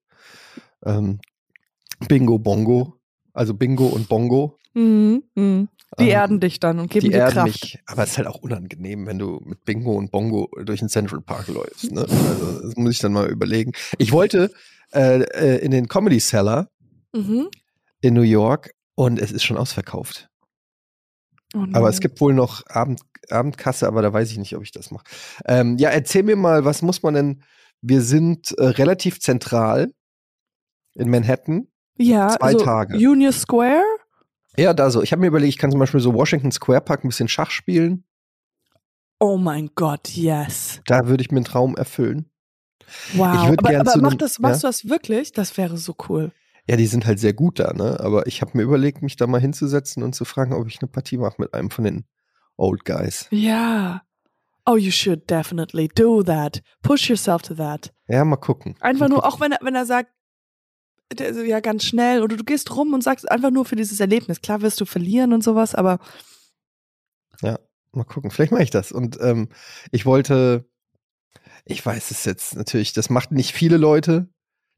[0.86, 1.20] Ähm,
[2.08, 3.00] Bingo Bongo.
[3.38, 4.58] Also Bingo und Bongo.
[4.74, 5.70] Mhm, mhm.
[6.00, 7.48] Die Ähm, erden dich dann und geben die dir erden Kraft.
[7.48, 7.80] mich.
[7.86, 11.22] Aber es ist halt auch unangenehm, wenn du mit Bingo und Bongo durch den Central
[11.22, 11.92] Park läufst.
[11.92, 12.02] Ne?
[12.10, 13.72] Also das muss ich dann mal überlegen.
[13.98, 14.52] Ich wollte
[14.94, 16.70] äh, äh, in den Comedy Cellar
[17.16, 17.48] Mhm.
[18.02, 20.30] in New York und es ist schon ausverkauft.
[21.56, 24.72] Oh Aber es gibt wohl noch Abend, Abendkasse, aber da weiß ich nicht, ob ich
[24.72, 25.06] das mache.
[25.46, 27.44] Ähm, ja, erzähl mir mal, was muss man denn?
[27.82, 29.92] Wir sind äh, relativ zentral
[30.96, 31.68] in Manhattan.
[31.98, 32.96] Ja, zwei also Tage.
[32.96, 33.84] Union Square?
[34.58, 35.02] Ja, da so.
[35.02, 37.52] Ich habe mir überlegt, ich kann zum Beispiel so Washington Square Park ein bisschen Schach
[37.52, 38.04] spielen.
[39.20, 40.82] Oh mein Gott, yes.
[40.86, 42.30] Da würde ich mir einen Traum erfüllen.
[43.14, 43.54] Wow.
[43.58, 45.32] aber aber zu mach nem- das, machst du das wirklich?
[45.32, 46.32] Das wäre so cool.
[46.70, 48.00] Ja, die sind halt sehr gut da, ne?
[48.00, 50.90] Aber ich habe mir überlegt, mich da mal hinzusetzen und zu fragen, ob ich eine
[50.90, 52.06] Partie mache mit einem von den
[52.58, 53.28] Old Guys.
[53.32, 54.02] Ja.
[54.66, 56.62] Oh, you should definitely do that.
[56.84, 57.94] Push yourself to that.
[58.10, 58.76] Ja, mal gucken.
[58.82, 59.34] Einfach mal nur, gucken.
[59.34, 60.12] auch wenn er, wenn er sagt,
[61.14, 64.00] der so, ja, ganz schnell, oder du gehst rum und sagst einfach nur für dieses
[64.00, 64.42] Erlebnis.
[64.42, 66.00] Klar wirst du verlieren und sowas, aber
[67.98, 68.32] Mal gucken.
[68.32, 68.92] Vielleicht mache ich das.
[68.92, 69.50] Und ähm,
[69.92, 70.70] ich wollte,
[71.66, 74.30] ich weiß es jetzt natürlich, das macht nicht viele Leute,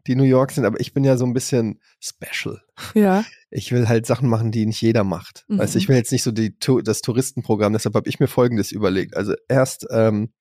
[0.07, 2.61] die New York sind, aber ich bin ja so ein bisschen special.
[2.93, 3.25] ja.
[3.51, 5.45] Ich will halt Sachen machen, die nicht jeder macht.
[5.47, 5.57] Mhm.
[5.57, 9.15] Du, ich will jetzt nicht so die, das Touristenprogramm, deshalb habe ich mir Folgendes überlegt.
[9.17, 10.31] Also erst ähm,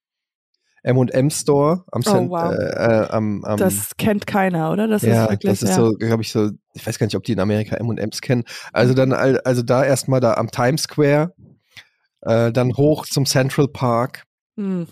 [0.83, 2.53] M&M Store am, Oh, Cent- wow.
[2.53, 4.87] äh, äh, am, am Das kennt keiner, oder?
[4.89, 5.75] Das ja, ist wirklich, das ist ja.
[5.77, 8.45] so, glaube ich, so, ich weiß gar nicht, ob die in Amerika M&M's kennen.
[8.73, 11.35] Also dann, al- also da erstmal da am Times Square,
[12.23, 14.25] äh, dann hoch zum Central Park.
[14.57, 14.87] Hm.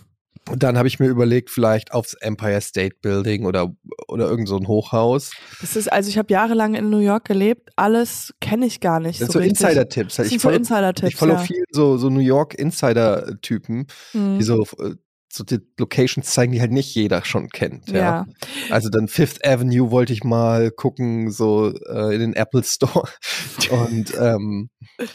[0.49, 3.73] Und dann habe ich mir überlegt, vielleicht aufs Empire State Building oder,
[4.07, 5.33] oder irgend so ein Hochhaus.
[5.61, 9.21] Das ist, also ich habe jahrelang in New York gelebt, alles kenne ich gar nicht.
[9.21, 9.41] Das so so.
[9.41, 10.21] Insider-Tipps.
[10.21, 11.13] Ich so follow, Insider-Tipps.
[11.15, 11.41] ich follow ja.
[11.41, 14.39] viel so, so New York Insider-Typen, Hm.
[14.39, 14.95] die so, äh,
[15.37, 17.89] so die Locations zeigen, die halt nicht jeder schon kennt.
[17.91, 17.99] Ja.
[17.99, 18.27] ja.
[18.71, 23.09] Also dann Fifth Avenue wollte ich mal gucken, so äh, in den Apple Store.
[23.71, 24.71] Und ähm,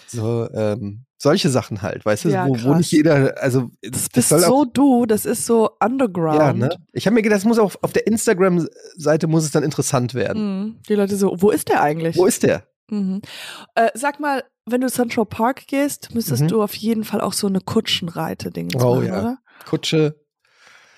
[0.07, 4.09] so ähm, solche Sachen halt, weißt du, Ja, wo, wo nicht jeder, also Das das,
[4.09, 6.39] bist so auch, du, das ist so underground.
[6.39, 6.69] ja, ne?
[6.93, 10.41] Ich habe mir gedacht, das muss auch auf der Instagram-Seite muss es dann interessant werden.
[10.41, 10.79] Hm.
[10.89, 12.17] Die Leute so, wo ist der eigentlich?
[12.17, 12.63] Wo ist der?
[12.89, 13.21] Mhm.
[13.75, 16.47] Äh, sag mal, wenn du Central Park gehst, müsstest Mhm.
[16.49, 19.19] du auf jeden Fall auch so eine Kutschenreite-Ding Oh, machen, ja.
[19.19, 19.37] oder?
[19.65, 20.19] Kutsche,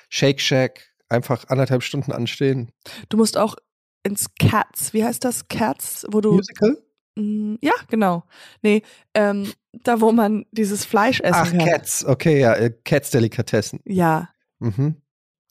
[0.09, 2.71] Shake Shack, einfach anderthalb Stunden anstehen.
[3.09, 3.55] Du musst auch
[4.03, 5.47] ins Cats, wie heißt das?
[5.47, 6.33] Cats, wo du.
[6.33, 6.77] Musical?
[7.15, 8.23] Mm, Ja, genau.
[8.61, 8.81] Nee,
[9.13, 11.59] ähm, da wo man dieses Fleisch essen Ach, kann.
[11.59, 13.79] Cats, okay, ja, äh, Cats Delikatessen.
[13.85, 15.01] Ja, Mhm.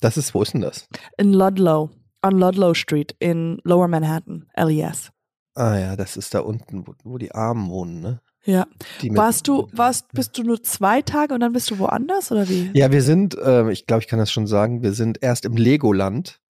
[0.01, 0.89] Das ist, wo ist denn das?
[1.19, 1.91] in Ludlow,
[2.25, 5.11] on Ludlow Street in Lower Manhattan, LES.
[5.55, 8.21] Ah ja, das ist da unten, wo, wo die Armen wohnen, ne?
[8.45, 8.67] Ja.
[9.11, 12.71] Warst du, warst, bist du nur zwei Tage und dann bist du woanders oder wie?
[12.75, 15.57] Ja, wir sind, ähm, ich glaube, ich kann das schon sagen, wir sind erst im
[15.57, 16.41] Legoland.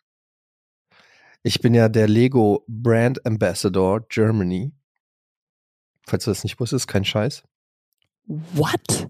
[1.42, 4.72] Ich bin ja der Lego Brand Ambassador Germany.
[6.06, 7.42] Falls du das nicht wusstest, kein Scheiß.
[8.26, 9.08] What?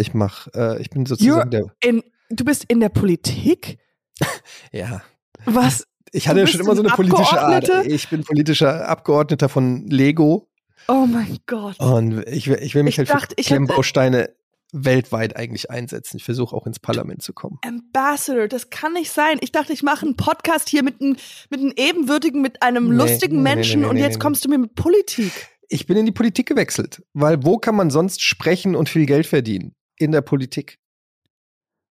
[0.00, 3.78] Ich mach, äh, ich bin sozusagen der, In, du bist in der Politik?
[4.72, 5.02] ja.
[5.44, 5.86] Was?
[6.12, 7.68] Ich hatte ja schon immer so ein eine politische Art.
[7.86, 10.49] Ich bin politischer Abgeordneter von Lego
[10.88, 11.78] Oh mein Gott.
[11.80, 14.30] und ich, will- ich will mich Ich halt dachte, für Klemmbausteine
[14.72, 16.16] weltweit eigentlich einsetzen.
[16.16, 17.58] Ich versuche auch ins Parlament zu kommen.
[17.64, 19.38] Ambassador, das kann nicht sein.
[19.40, 21.16] Ich dachte, ich mache einen Podcast hier mit einem
[21.50, 24.58] mit einem ebenwürdigen, mit einem Nee, lustigen nee, Menschen nee, und jetzt kommst du mir
[24.58, 25.32] mit Politik.
[25.68, 29.26] Ich bin in die Politik gewechselt, weil wo kann man sonst sprechen und viel Geld
[29.26, 29.74] verdienen?
[29.96, 30.78] In der Politik.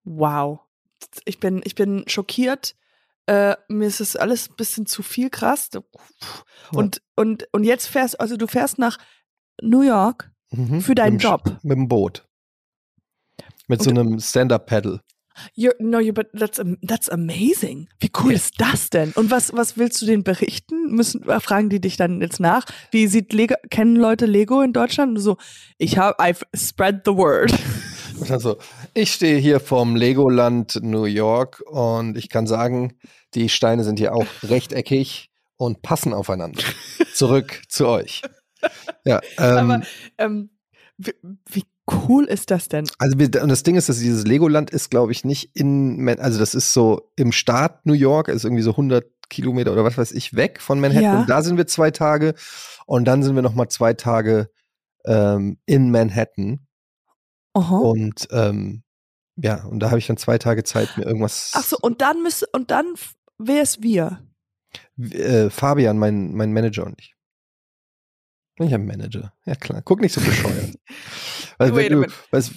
[0.05, 0.61] Wow.
[1.25, 2.75] Ich bin, ich bin schockiert.
[3.26, 5.70] Äh, mir ist das alles ein bisschen zu viel krass.
[6.72, 8.98] Und, und, und jetzt fährst, also du fährst nach
[9.62, 10.82] New York Mhm.
[10.82, 11.58] für deinen Mit Job.
[11.62, 12.24] Mit dem Boot.
[13.66, 15.00] Mit so Und- einem Stand-Up-Paddle.
[15.56, 17.88] You're, no, you, but that's, that's amazing.
[17.98, 18.37] Wie cool Ja.
[18.37, 19.10] ist das denn?
[19.16, 20.92] Und was, was willst du denen berichten?
[20.94, 22.66] Müssen, äh, fragen die dich dann jetzt nach?
[22.92, 25.16] Wie sieht Lego, kennen Leute Lego in Deutschland?
[25.16, 25.37] Und so,
[25.76, 27.52] ich habe, I've spread the word.
[28.18, 28.57] Und dann so,
[28.94, 32.94] ich stehe hier vom Legoland New York und ich kann sagen,
[33.35, 36.62] die Steine sind hier auch rechteckig und passen aufeinander.
[37.14, 38.22] Zurück zu euch.
[39.05, 39.83] Ja, ähm, Aber
[40.18, 40.50] ähm,
[40.96, 41.12] wie,
[41.50, 41.64] wie
[42.09, 42.87] cool ist das denn?
[42.98, 46.18] also wir, und das Ding ist, dass dieses Legoland ist, glaube ich, nicht in, Man-
[46.20, 49.98] also das ist so im Staat New York, ist irgendwie so 100 Kilometer oder was
[49.98, 51.03] weiß ich weg von Manhattan.
[51.03, 51.20] Ja.
[51.20, 52.35] Und da sind wir zwei Tage
[52.87, 54.48] und dann sind wir noch mal zwei Tage
[55.05, 56.66] ähm, in Manhattan.
[57.55, 57.77] Aha.
[57.77, 58.83] Und ähm,
[59.37, 61.53] ja, und da habe ich dann zwei Tage Zeit, mir irgendwas.
[61.55, 62.87] Ach so, und dann müsste, und dann,
[63.38, 64.21] wer ist wir?
[64.99, 67.14] Äh, Fabian, mein, mein Manager und ich.
[68.61, 69.33] Ich habe Manager.
[69.47, 69.83] Ja klar.
[69.83, 70.79] Guck nicht so bescheuert.
[71.59, 72.14] Weil, Wait du, minute.
[72.31, 72.51] was,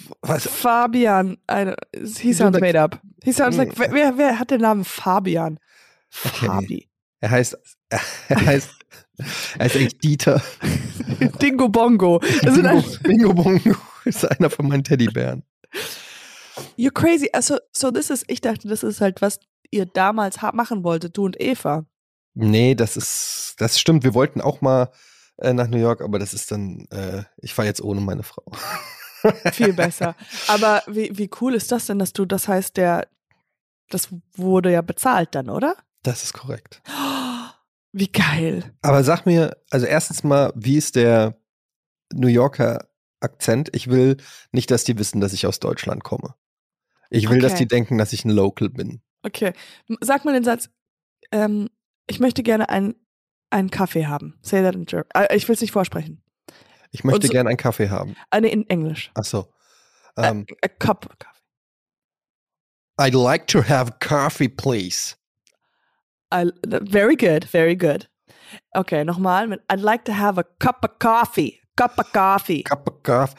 [0.46, 3.00] Fabian, I he sounds like- made up.
[3.24, 5.58] He sounds like, wer, wer, wer hat den Namen Fabian?
[6.24, 6.46] Okay.
[6.46, 6.88] Fabi.
[7.20, 7.56] er heißt,
[7.90, 8.70] er heißt,
[9.18, 10.40] er heißt eigentlich Dieter.
[11.42, 12.20] Dingo Bongo.
[12.20, 13.76] Bingo, ein, Bingo Bongo
[14.08, 15.44] ist einer von meinen Teddybären.
[16.76, 17.30] you're crazy.
[17.32, 19.40] Also, so this is, ich dachte, das ist halt, was
[19.70, 21.84] ihr damals machen wolltet, du und Eva.
[22.34, 24.04] Nee, das ist, das stimmt.
[24.04, 24.90] Wir wollten auch mal
[25.38, 28.44] äh, nach New York, aber das ist dann, äh, ich fahre jetzt ohne meine Frau.
[29.52, 30.14] Viel besser.
[30.46, 33.08] Aber wie, wie cool ist das denn, dass du, das heißt, der,
[33.90, 35.76] das wurde ja bezahlt dann, oder?
[36.02, 36.82] Das ist korrekt.
[37.92, 38.74] Wie geil.
[38.82, 41.36] Aber sag mir, also erstens mal, wie ist der
[42.12, 42.88] New Yorker
[43.20, 43.70] Akzent?
[43.74, 44.16] Ich will
[44.52, 46.34] nicht, dass die wissen, dass ich aus Deutschland komme.
[47.10, 47.62] Ich will, dass Okay.
[47.64, 49.00] die denken, dass ich ein Local bin.
[49.22, 49.52] Okay.
[50.00, 50.68] Sag mal den Satz,
[51.32, 51.68] ähm,
[52.06, 52.94] ich möchte gerne einen,
[53.50, 54.38] einen Kaffee haben.
[54.42, 55.08] Say that in German.
[55.14, 56.22] Äh, ich will es nicht vorsprechen.
[56.90, 58.14] Ich möchte so- gerne einen Kaffee haben.
[58.30, 59.10] Eine in Englisch.
[59.14, 59.52] Ach so.
[60.16, 61.34] Äh, Ähm, a cup of coffee.
[63.00, 65.14] I'd like to have coffee, please.
[66.32, 68.08] I, very good, very good.
[68.74, 69.46] Okay, nochmal.
[69.48, 71.60] mit I'd like to have a cup of coffee.
[71.78, 72.62] Cup of coffee.
[72.64, 73.36] Cup of coffee.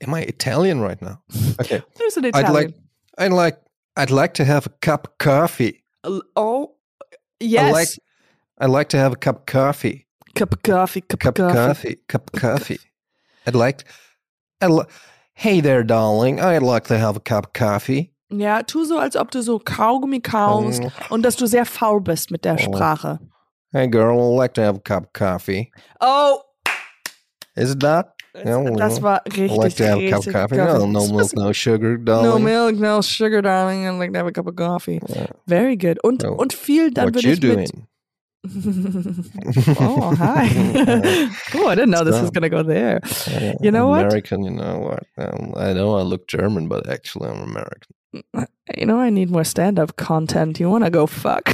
[0.00, 1.20] Am I Italian right now?
[1.60, 1.82] Okay.
[1.96, 2.72] There's an I'd like,
[3.18, 3.58] I'd like,
[3.96, 5.84] I'd like to have a cup of coffee.
[6.36, 6.74] oh,
[7.38, 7.68] yes.
[7.68, 7.88] I like-
[8.62, 10.06] I'd like to have a cup of coffee.
[10.34, 11.00] cup of coffee.
[11.02, 11.96] Cup, Cup of of coffee.
[12.08, 12.78] Cup of coffee.
[13.46, 13.84] I'd like,
[14.62, 14.84] I'd li
[15.34, 16.40] hey there, darling.
[16.40, 18.12] I'd like to have a cup of coffee.
[18.30, 21.14] Ja, tu so, als ob du so Kaugummi kaust Oh.
[21.14, 22.62] und dass du sehr faul bist mit der Oh.
[22.72, 23.18] Sprache.
[23.72, 25.72] Hey, girl, I'd like to have a cup of coffee.
[26.00, 26.42] Oh,
[27.60, 28.06] Is it that?
[28.32, 30.56] das, Ja, das war I'd like to have a cup of richtig coffee.
[30.56, 32.30] No, no milk, no sugar, darling.
[32.30, 33.86] No milk, no sugar, darling.
[33.86, 35.00] I'd like to have a cup of coffee.
[35.08, 35.26] Yeah.
[35.46, 35.98] Very good.
[36.04, 36.34] Und, Oh.
[36.34, 37.58] und viel, dann What würde you ich doing?
[37.58, 37.72] mit...
[39.80, 40.48] oh, hi.
[41.54, 43.00] oh, I didn't know this was going to go there.
[43.26, 44.06] Uh, You know what?
[44.06, 45.02] American, you know what?
[45.18, 47.92] Um, I know I look German, but actually I'm American.
[48.76, 50.58] You know, I need more stand-up content.
[50.58, 51.48] You want to go fuck?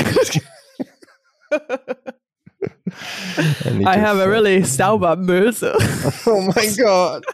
[2.87, 5.77] I have a really sauber Möse.
[6.27, 7.25] Oh my God.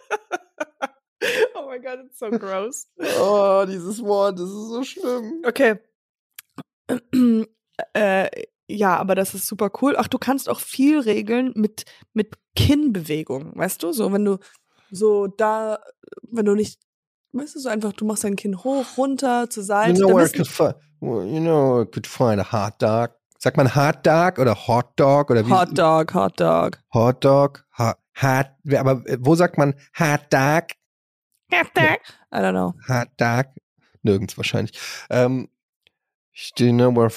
[1.55, 2.87] oh my god, it's so gross.
[3.19, 5.43] Oh, dieses Wort, das ist so schlimm.
[5.47, 5.77] Okay.
[7.95, 8.29] äh,
[8.69, 9.95] ja, aber das ist super cool.
[9.97, 11.85] Ach, du kannst auch viel regeln mit,
[12.15, 13.93] mit Kinnbewegung, weißt du?
[13.93, 14.39] So, wenn du
[14.91, 15.79] so da,
[16.31, 16.81] wenn du nicht,
[17.33, 20.01] weißt du, so einfach, du machst dein Kinn hoch, runter, zur Seite.
[20.01, 20.49] You know, where I could
[21.01, 23.11] you know, I could find a hot dog.
[23.43, 25.51] Sagt man Hot Dog oder Hot Dog oder wie?
[25.51, 26.79] Hot Dog, Hot Dog.
[26.95, 30.69] Hot Dog, hot, hot, aber äh, wo sagt man Hot Dog?
[31.53, 31.99] Hot Dog.
[32.33, 32.75] I don't know.
[32.87, 33.47] Hot Dog?
[34.05, 34.79] Nirgends wahrscheinlich.
[35.11, 35.49] Ähm,
[36.57, 37.09] do you know where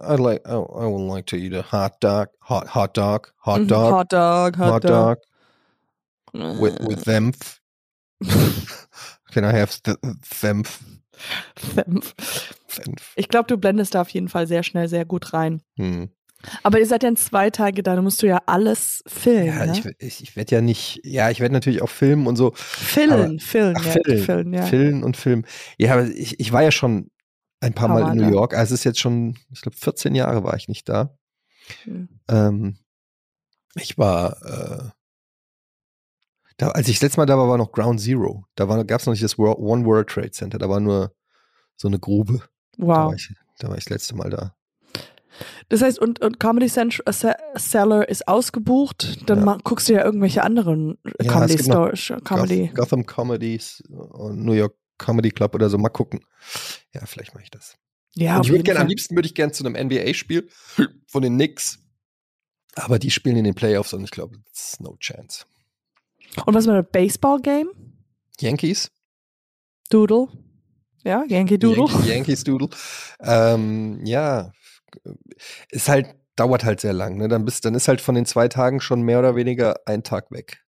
[0.00, 0.48] I like?
[0.48, 2.30] Oh, I would like to eat a hot dog.
[2.48, 3.32] Hot hot dog.
[3.44, 3.92] Hot Mhm, dog.
[3.92, 5.18] Hot Dog, Hot, hot Dog.
[6.32, 7.32] dog with with them.
[9.32, 9.98] Can I have the
[10.40, 10.64] them?
[11.74, 12.14] Senf.
[12.68, 13.12] Senf.
[13.16, 15.62] Ich glaube, du blendest da auf jeden Fall sehr schnell sehr gut rein.
[15.76, 16.10] Hm.
[16.62, 19.46] Aber ihr seid ja in zwei Tage da, da musst du ja alles filmen.
[19.46, 19.72] Ja, ne?
[19.72, 22.52] ich, ich, ich werde ja nicht, ja, ich werde natürlich auch filmen und so.
[22.54, 23.80] Filmen, filmen, ja.
[23.80, 24.62] Filmen, filmen, ja.
[24.62, 25.46] Filmen und Filmen.
[25.78, 27.10] Ja, aber ich, ich war ja schon
[27.60, 28.30] ein paar Mal in New.
[28.30, 28.54] York.
[28.54, 31.16] Also es ist jetzt schon, ich glaube, 14 Jahre war ich nicht da.
[31.84, 32.08] Hm.
[32.28, 32.76] Ähm,
[33.76, 34.90] ich war, äh,
[36.56, 38.44] da, als ich das letzte Mal da war, war noch Ground Zero.
[38.54, 40.58] Da gab es noch nicht das World, One World Trade Center.
[40.58, 41.12] Da war nur
[41.76, 42.40] so eine Grube.
[42.76, 42.96] Da, Wow.
[43.08, 44.54] war ich, da war ich das letzte Mal da.
[45.68, 49.58] Das heißt, und, und Comedy Central, äh, Ce- Cellar ist ausgebucht, dann Ja.
[49.64, 52.66] guckst du ja irgendwelche anderen äh, Ja, Comedy es gibt noch Store, Comedy.
[52.68, 55.76] Goth, Gotham Comedies und New York Comedy Club oder so.
[55.78, 56.24] Mal gucken.
[56.92, 57.76] Ja, vielleicht mache ich das.
[58.14, 60.48] Ja, und ich würde gerne, am liebsten würde ich gerne zu einem NBA-Spiel
[61.08, 61.80] von den Knicks.
[62.76, 65.44] Aber die spielen in den Playoffs und ich glaube, it's no chance.
[66.46, 67.70] Und was mit dem Baseball-Game?
[68.40, 68.90] Yankees?
[69.90, 70.28] Doodle.
[71.04, 71.86] Ja, Yankee Doodle.
[71.86, 72.68] Yankees, Yankees Doodle.
[73.20, 74.52] Ähm, ja,
[75.70, 77.16] ist halt, dauert halt sehr lang.
[77.16, 77.28] Ne?
[77.28, 80.30] Dann, bist, dann ist halt von den zwei Tagen schon mehr oder weniger ein Tag
[80.30, 80.64] weg.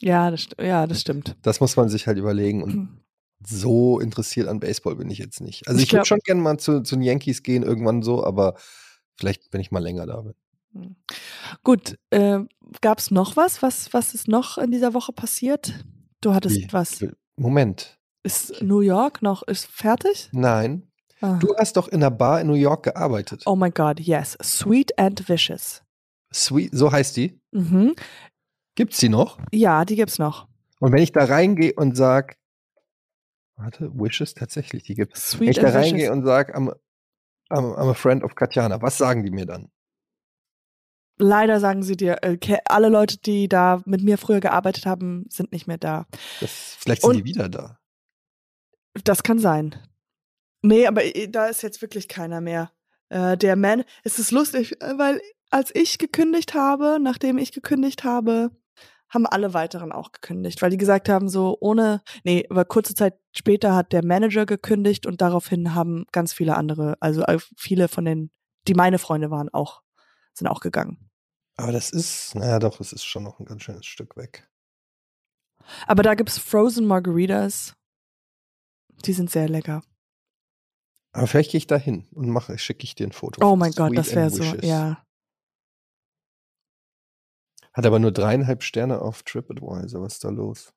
[0.00, 1.36] Ja, das, ja, das stimmt.
[1.42, 2.62] Das muss man sich halt überlegen.
[2.62, 3.00] Und Hm.
[3.46, 5.68] so interessiert an Baseball bin ich jetzt nicht.
[5.68, 8.56] Also Ich ich, würde schon gerne mal zu, zu den Yankees gehen, irgendwann so, aber
[9.16, 10.34] vielleicht, wenn ich mal länger da bin.
[10.78, 10.96] Hm.
[11.64, 12.40] Gut, äh,
[12.80, 13.62] gab es noch was?
[13.62, 13.92] was?
[13.92, 15.84] Was ist noch in dieser Woche passiert?
[16.20, 16.68] Du hattest Wie?
[16.72, 17.04] was.
[17.36, 17.98] Moment.
[18.22, 20.28] Ist New York noch ist fertig?
[20.32, 20.90] Nein.
[21.20, 21.38] Ah.
[21.40, 23.42] Du hast doch in einer Bar in New York gearbeitet.
[23.46, 24.36] Oh my God, yes.
[24.42, 25.82] Sweet and Vicious.
[26.32, 27.40] Sweet, so heißt die.
[27.52, 27.94] Mhm.
[28.74, 29.38] Gibt's die noch?
[29.52, 30.46] Ja, die gibt's noch.
[30.78, 32.36] Und wenn ich da reingehe und sag,
[33.56, 35.32] warte, Wishes tatsächlich, die gibt's.
[35.32, 36.72] Wenn Sweet ich da reingehe und sag, I'm,
[37.50, 39.70] I'm, I'm a friend of Katjana, was sagen die mir dann?
[41.18, 45.26] Leider sagen sie dir, äh, ke- alle Leute, die da mit mir früher gearbeitet haben,
[45.30, 46.06] sind nicht mehr da.
[46.40, 47.78] Das, vielleicht sind Und- die wieder da.
[49.04, 49.74] Das kann sein.
[50.62, 52.72] Nee, aber äh, da ist jetzt wirklich keiner mehr.
[53.10, 58.04] Äh, der Man, es ist lustig, äh, weil als ich gekündigt habe, nachdem ich gekündigt
[58.04, 58.50] habe,
[59.08, 63.14] haben alle weiteren auch gekündigt, weil die gesagt haben, so ohne, nee, aber kurze Zeit
[63.34, 68.04] später hat der Manager gekündigt und daraufhin haben ganz viele andere, also äh, viele von
[68.04, 68.30] den,
[68.66, 69.80] die meine Freunde waren, auch,
[70.34, 71.07] sind auch gegangen.
[71.58, 74.48] Aber das ist, naja doch, es ist schon noch ein ganz schönes Stück weg.
[75.86, 77.74] Aber da gibt's Frozen Margaritas.
[79.04, 79.82] Die sind sehr lecker.
[81.12, 83.44] Aber vielleicht gehe ich da hin und mache, schicke ich dir ein Foto.
[83.44, 85.04] Oh mein Gott, das wäre so, ja.
[87.72, 90.00] Hat aber nur dreieinhalb Sterne auf TripAdvisor.
[90.00, 90.72] Was ist da los?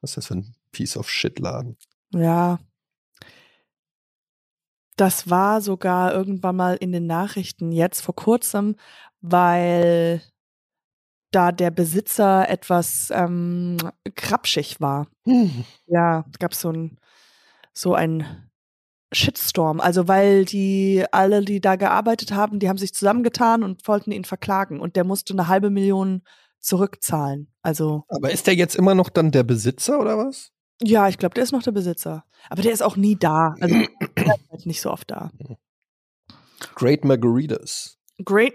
[0.00, 1.76] Was ist das für ein Piece of Shit Laden?
[2.14, 2.58] Ja.
[4.96, 8.76] Das war sogar irgendwann mal in den Nachrichten jetzt vor kurzem,
[9.20, 10.22] weil
[11.30, 13.76] da der Besitzer etwas ähm,
[14.14, 15.06] krapschig war.
[15.24, 15.64] Hm.
[15.86, 16.98] Ja, gab so ein
[17.74, 18.48] so ein
[19.12, 19.80] Shitstorm.
[19.80, 24.24] Also weil die alle, die da gearbeitet haben, die haben sich zusammengetan und wollten ihn
[24.24, 26.22] verklagen und der musste eine halbe Million
[26.60, 27.52] zurückzahlen.
[27.62, 30.50] Also Aber ist der jetzt immer noch dann der Besitzer oder was?
[30.82, 32.24] ja, ich glaube, der ist noch der Besitzer.
[32.50, 33.54] Aber der ist auch nie da.
[33.60, 35.30] Also der ist halt nicht so oft da.
[36.74, 37.98] Great Margaritas.
[38.24, 38.54] Great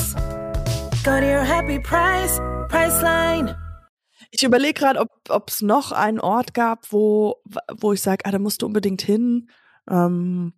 [1.03, 2.37] Go to your happy price,
[2.69, 3.57] Priceline.
[4.29, 7.41] Ich überlege gerade, ob es noch einen Ort gab, wo,
[7.75, 9.49] wo ich sage, ah, da musst du unbedingt hin.
[9.89, 10.53] Ähm,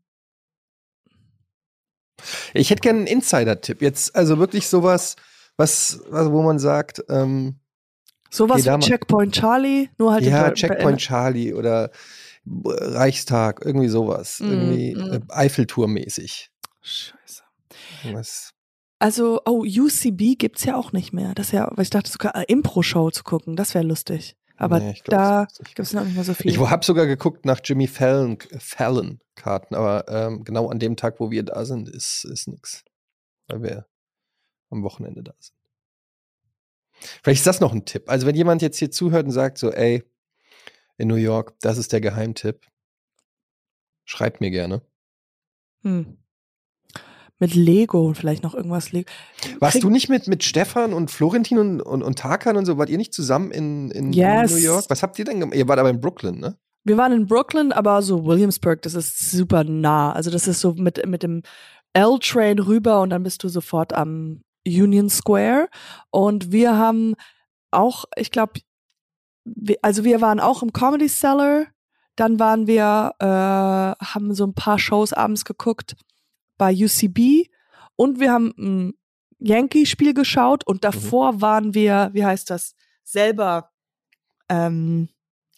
[2.54, 3.82] Ich hätte gerne einen Insider-Tipp.
[3.82, 5.16] Jetzt, also wirklich sowas,
[5.56, 7.60] was, was wo man sagt, ähm,
[8.30, 11.90] sowas wie Checkpoint Charlie, nur halt in ja, Checkpoint Charlie oder
[12.46, 14.42] Reichstag, irgendwie sowas.
[14.42, 15.14] Mm, irgendwie mm.
[15.14, 16.50] äh, Eiffeltour-mäßig.
[16.82, 17.44] Scheiße.
[18.12, 18.53] Was-
[19.04, 21.36] Also, oh, UCB gibt's ja auch nicht mehr.
[21.36, 24.38] Das ist ja, weil ich dachte, sogar eine Impro-Show zu gucken, das wäre lustig.
[24.56, 26.50] Aber Nee, glaub, da nicht gibt's noch nicht mehr so viel.
[26.50, 31.20] Ich habe sogar geguckt nach Jimmy Fallon, Fallon Karten, aber ähm, genau an dem Tag,
[31.20, 32.86] wo wir da sind, ist, ist nix.
[33.48, 33.88] Weil wir
[34.70, 35.58] am Wochenende da sind.
[37.24, 38.10] Vielleicht ist das noch ein Tipp.
[38.10, 40.06] Also wenn jemand jetzt hier zuhört und sagt so, ey,
[40.96, 42.68] in New York, das ist der Geheimtipp,
[44.06, 44.82] schreibt mir gerne.
[45.82, 46.23] hm.
[47.44, 49.10] Mit Lego und vielleicht noch irgendwas Lego.
[49.60, 52.78] Warst Krieg- du nicht mit, mit Stefan und Florentin und, und, und Tarkan und so,
[52.78, 54.52] wart ihr nicht zusammen in, in Yes.
[54.52, 54.86] New York?
[54.88, 55.56] Was habt ihr denn gemacht?
[55.58, 56.58] Ihr wart aber in Brooklyn, ne?
[56.86, 60.14] Wir waren in Brooklyn, aber so Williamsburg, das ist super nah.
[60.14, 61.42] Also das ist so mit, mit dem
[61.94, 65.68] L-Train rüber und dann bist du sofort am Union Square.
[66.12, 67.16] Und wir haben
[67.72, 68.54] auch, ich glaube,
[69.82, 71.66] also wir waren auch im Comedy Cellar.
[72.16, 73.26] Dann waren wir, äh,
[74.06, 75.96] haben so ein paar Shows abends geguckt
[76.58, 77.50] bei UCB
[77.96, 78.94] und wir haben ein
[79.40, 83.72] Yankee-Spiel geschaut und davor waren wir, wie heißt das, selber
[84.50, 85.10] ähm,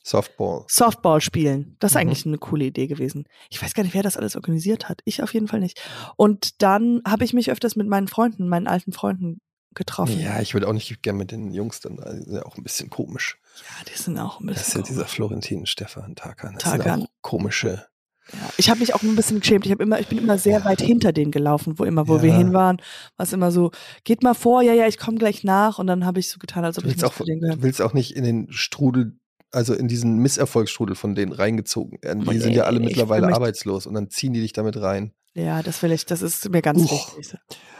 [0.03, 0.65] Softball.
[0.67, 1.75] Softball spielen.
[1.79, 2.01] Das ist Mhm.
[2.01, 3.25] eigentlich eine coole Idee gewesen.
[3.49, 5.01] Ich weiß gar nicht, wer das alles organisiert hat.
[5.05, 5.81] Ich auf jeden Fall nicht.
[6.15, 9.41] Und dann habe ich mich öfters mit meinen Freunden, meinen alten Freunden
[9.73, 10.19] getroffen.
[10.19, 12.63] Ja, ich würde auch nicht gerne mit den Jungs dann, also ist ja auch ein
[12.63, 13.37] bisschen komisch.
[13.57, 14.81] Ja, die sind auch ein Das ist bisschen.
[14.81, 15.11] ja dieser komisch.
[15.15, 16.53] Florentin, Stefan, Tarkan.
[16.53, 16.99] Das Tarkan.
[17.01, 17.85] sind auch komische.
[18.33, 18.39] Ja.
[18.57, 19.65] Ich habe mich auch ein bisschen geschämt.
[19.65, 22.29] Ich habe immer, ich bin immer sehr weit hinter denen gelaufen, wo immer, wo wir
[22.31, 22.37] Ja.
[22.37, 22.77] hin waren.
[23.17, 23.71] War es immer so,
[24.03, 25.79] geht mal vor, ja, ja, ich komme gleich nach.
[25.79, 27.41] Und dann habe ich so getan, als ob Du ich willst, nicht auch, zu denen
[27.41, 27.61] du gehöre.
[27.63, 29.17] willst auch nicht in den Strudel,
[29.51, 32.25] also in diesen Misserfolgsstrudel von denen reingezogen werden.
[32.25, 35.13] Die sind ja alle mittlerweile arbeitslos und dann ziehen die dich damit rein.
[35.33, 37.17] Ja, das will ich, das ist mir ganz Uch.
[37.17, 37.37] wichtig.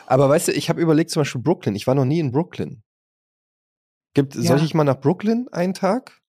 [0.07, 1.75] Aber weißt du, ich habe überlegt zum Beispiel Brooklyn.
[1.75, 2.83] Ich war noch nie in Brooklyn.
[4.13, 4.63] Gibt, Soll Ja.
[4.63, 6.21] ich mal nach Brooklyn einen Tag?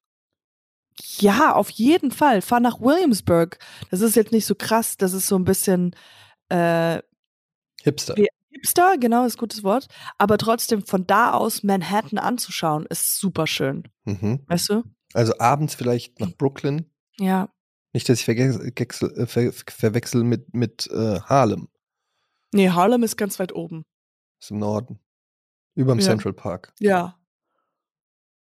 [1.18, 2.42] Ja, auf jeden Fall.
[2.42, 3.58] Fahr nach Williamsburg.
[3.90, 4.96] Das ist jetzt nicht so krass.
[4.96, 5.94] Das ist so ein bisschen
[6.48, 7.00] äh,
[7.82, 8.14] Hipster.
[8.50, 9.88] Hipster, genau, ist ein gutes Wort.
[10.18, 13.84] Aber trotzdem von da aus Manhattan anzuschauen, ist super schön.
[14.04, 14.42] Mhm.
[14.46, 14.82] Weißt du?
[15.12, 16.90] Also abends vielleicht nach Brooklyn.
[17.18, 17.48] Ja.
[17.92, 21.68] Nicht, dass ich verwechsel, äh, ver, verwechsel mit, mit äh, Harlem.
[22.52, 23.84] Nee, Harlem ist ganz weit oben.
[24.40, 24.98] Ist im Norden.
[25.74, 26.06] Überm Ja.
[26.06, 26.72] Central Park.
[26.80, 27.18] Ja.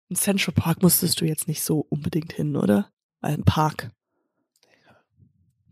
[0.09, 2.91] In Central Park musstest du jetzt nicht so unbedingt hin, oder?
[3.21, 3.91] Weil ein Park.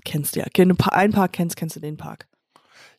[0.04, 0.48] Kennst du ja.
[0.56, 2.28] Wenn du einen Park kennst, kennst du den Park.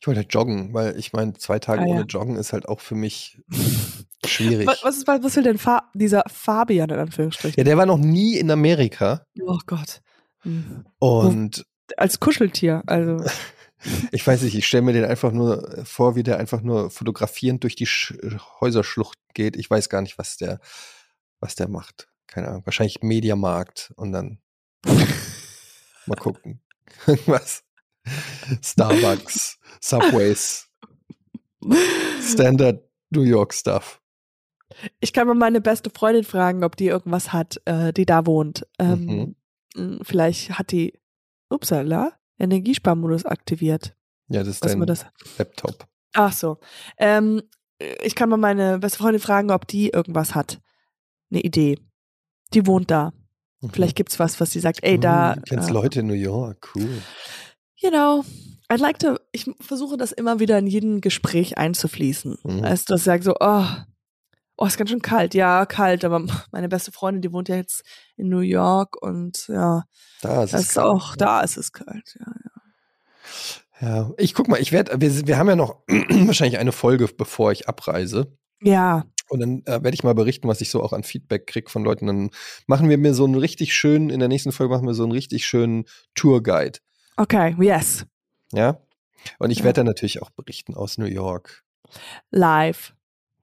[0.01, 1.95] Ich wollte halt joggen, weil ich meine, zwei Tage Ah, ja.
[1.95, 3.41] ohne Joggen ist halt auch für mich
[4.27, 4.67] schwierig.
[4.67, 7.57] Was, was, ist, was will denn Fa dieser Fabian in Anführungsstrichen?
[7.59, 10.03] Ja, der war noch nie in Amerika oh Gott.
[10.41, 10.85] Hm.
[10.99, 11.65] und
[11.97, 13.25] Als Kuscheltier, also.
[14.13, 17.63] ich weiß nicht, ich stelle mir den einfach nur vor, wie der einfach nur fotografierend
[17.63, 18.15] durch die Sch
[18.61, 19.57] Häuserschlucht geht.
[19.57, 20.61] Ich weiß gar nicht, was der,
[21.45, 22.09] was der macht.
[22.27, 22.63] Keine Ahnung.
[22.65, 24.39] Wahrscheinlich Mediamarkt und dann
[26.07, 26.61] mal gucken.
[27.07, 27.63] Irgendwas.
[28.63, 30.69] Starbucks, Subways,
[32.23, 34.01] Standard New York Stuff.
[35.01, 38.67] Ich kann mal meine beste Freundin fragen, ob die irgendwas hat, äh, die da wohnt.
[38.79, 39.37] Ähm, Mhm.
[39.77, 40.99] mh, Vielleicht hat die,
[41.49, 43.97] upsala, Energiesparmodus aktiviert.
[44.29, 45.07] Ja, das ist Was dein das?
[45.39, 45.87] Laptop.
[46.15, 46.59] Ach so.
[46.99, 47.43] Ähm,
[48.03, 50.61] ich kann mal meine beste Freundin fragen, ob die irgendwas hat.
[51.31, 51.79] Eine Idee.
[52.53, 53.13] Die wohnt da.
[53.61, 53.71] Mhm.
[53.71, 55.35] Vielleicht gibt's was, was sie sagt, ey, da.
[55.35, 57.03] Du kennst äh, Leute in New York, cool.
[57.77, 58.25] You know,
[58.71, 62.39] I'd like to, ich versuche das immer wieder in jedem Gespräch einzufließen.
[62.45, 62.57] Mhm.
[62.57, 63.65] Du, dass ich sage so, oh,
[64.57, 65.35] oh, ist ganz schön kalt.
[65.35, 67.83] Ja, kalt, aber meine beste Freundin, die wohnt ja jetzt
[68.17, 69.85] in New York und ja,
[70.23, 70.87] Da ist es ist kalt.
[70.87, 72.33] auch, da ist es kalt, ja.
[73.81, 77.51] Ja, ich guck mal, ich werde, wir, wir haben ja noch wahrscheinlich eine Folge, bevor
[77.53, 78.37] ich abreise.
[78.63, 81.71] Ja, Und dann äh, werde ich mal berichten, was ich so auch an Feedback kriege
[81.71, 82.07] von Leuten.
[82.07, 82.31] Dann
[82.67, 85.13] machen wir mir so einen richtig schönen, in der nächsten Folge machen wir so einen
[85.13, 86.79] richtig schönen Tourguide.
[87.17, 88.05] okay, yes,
[88.53, 88.79] Ja.
[89.39, 89.65] Und ich Ja.
[89.65, 91.65] werde dann natürlich auch berichten aus New York.
[92.31, 92.95] live.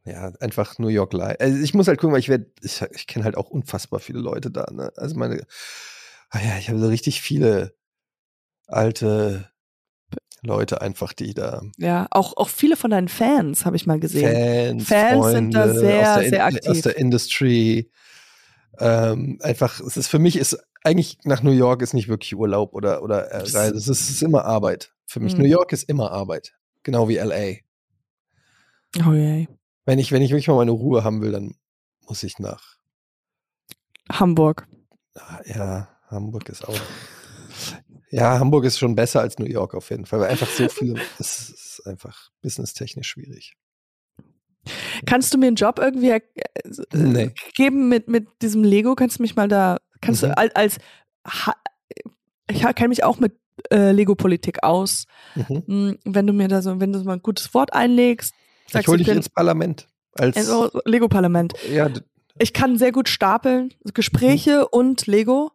[0.04, 1.38] Ja, einfach New York live.
[1.40, 4.20] Also ich muss halt gucken, weil ich werde, ich, ich kenne halt auch unfassbar viele
[4.20, 4.66] Leute da.
[4.72, 4.92] Ne?
[4.96, 5.46] Also meine,
[6.30, 7.76] ah ja, ich habe so richtig viele
[8.68, 9.50] alte
[10.44, 14.80] Leute einfach, die da Ja, auch, auch viele von deinen Fans habe ich mal gesehen.
[14.82, 16.82] Fans, Fans sind da Freunde sehr, aus sehr aus aktiv.
[16.82, 17.92] der Industry.
[18.80, 22.74] Ähm, einfach, es ist für mich ist eigentlich nach New York ist nicht wirklich Urlaub
[22.74, 23.76] oder oder äh, Reise.
[23.76, 24.92] Es ist, es ist immer Arbeit.
[25.06, 25.44] Für mich Mhm.
[25.44, 27.58] New York ist immer Arbeit, genau wie LA.
[29.06, 29.48] Oh je.
[29.86, 31.56] Wenn ich wenn ich wirklich mal meine Ruhe haben will, dann
[32.08, 32.78] muss ich nach.
[34.12, 34.68] Hamburg.
[35.16, 36.76] Ah, Ja, Hamburg ist auch.
[38.12, 41.00] Ja, Hamburg ist schon besser als New York auf jeden Fall, weil einfach so viele,
[41.20, 43.56] es ist einfach businesstechnisch schwierig.
[45.06, 46.22] Kannst du mir einen Job irgendwie äh,
[46.94, 47.32] Nee.
[47.56, 48.96] geben mit, mit diesem Lego?
[48.96, 50.28] Kannst du mich mal da, kannst Mhm.
[50.28, 50.78] du als, als
[52.50, 53.34] ich kenne mich auch mit
[53.72, 55.06] äh, Lego-Politik aus.
[55.36, 55.64] Mhm.
[55.66, 58.34] Hm, Wenn du mir da so, wenn du mal ein gutes Wort einlegst,
[58.68, 59.88] Sagst ich hole dich bin- ins Parlament.
[60.14, 61.54] Als, Also Lego-Parlament.
[61.72, 61.90] ja,
[62.40, 65.52] Ich kann sehr gut stapeln, Gespräche und Lego.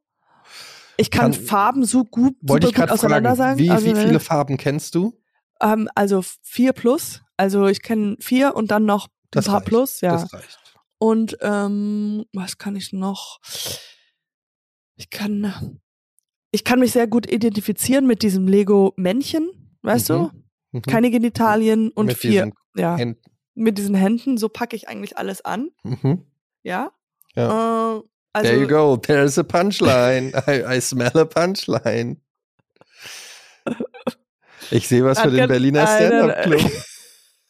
[0.97, 3.59] Ich kann, Kann- Farben so gut, wollte ich gut auseinander fragen, sagen.
[3.59, 5.19] wie, also, wie viele Farben kennst du?
[5.61, 7.23] ähm, also vier plus.
[7.37, 9.67] Also ich kenne vier und dann noch ein paar reicht.
[9.67, 10.13] plus, ja.
[10.13, 10.59] Das reicht.
[10.99, 13.41] Und ähm, was kann ich noch?
[14.97, 15.79] Ich kann,
[16.51, 19.51] ich kann mich sehr gut identifizieren mit diesem Lego-Männchen,
[19.83, 20.31] weißt du?
[20.73, 20.83] Mhm.
[20.83, 23.21] Keine Genitalien und Mit vier, ja, Händen.
[23.55, 24.39] mit diesen Händen.
[24.39, 26.25] So packe ich eigentlich alles an, Mhm.
[26.63, 26.91] ja.
[27.35, 27.97] Ja.
[27.99, 28.03] Äh,
[28.37, 28.97] also, There you go.
[28.97, 30.33] There's a punchline.
[30.49, 32.17] I, I smell a punchline.
[34.71, 36.73] Ich sehe was für den Berliner einen- Stand-Up-Club.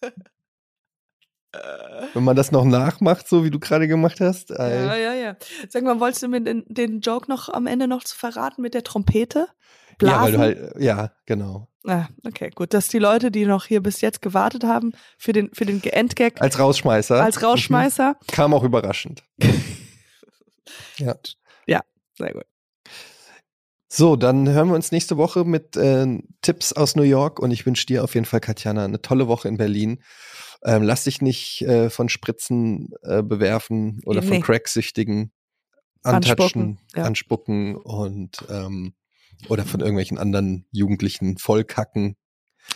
[2.13, 4.51] Wenn man das noch nachmacht, so wie du gerade gemacht hast.
[4.51, 5.03] Ja, ey.
[5.03, 5.37] ja, ja.
[5.71, 8.75] Sag mal, wolltest du mir den, den Joke noch am Ende noch zu verraten mit
[8.75, 9.49] der Trompete?
[10.03, 10.33] Ja, weil Blasen?
[10.33, 11.69] du halt, ja, genau.
[11.87, 12.75] Ah, okay, gut.
[12.75, 16.43] Dass die Leute, die noch hier bis jetzt gewartet haben, für den, für den Endgag
[16.43, 17.23] Als Rausschmeißer.
[17.23, 18.11] als Rausschmeißer.
[18.21, 18.27] Mhm.
[18.33, 19.23] Kam auch überraschend.
[20.99, 21.15] ja.
[22.19, 22.45] Sehr gut.
[23.89, 27.67] So, dann hören wir uns nächste Woche mit äh, Tipps aus New York und ich
[27.67, 30.03] wünsche dir auf jeden Fall, Katjana, eine tolle Woche in Berlin.
[30.65, 34.27] Ähm, lass dich nicht äh, von Spritzen äh, bewerfen oder Nee.
[34.29, 35.33] von Cracksüchtigen
[36.03, 37.05] Anspucken, antatschen, ja.
[37.05, 38.95] anspucken und ähm,
[39.49, 42.17] oder von irgendwelchen anderen Jugendlichen vollkacken.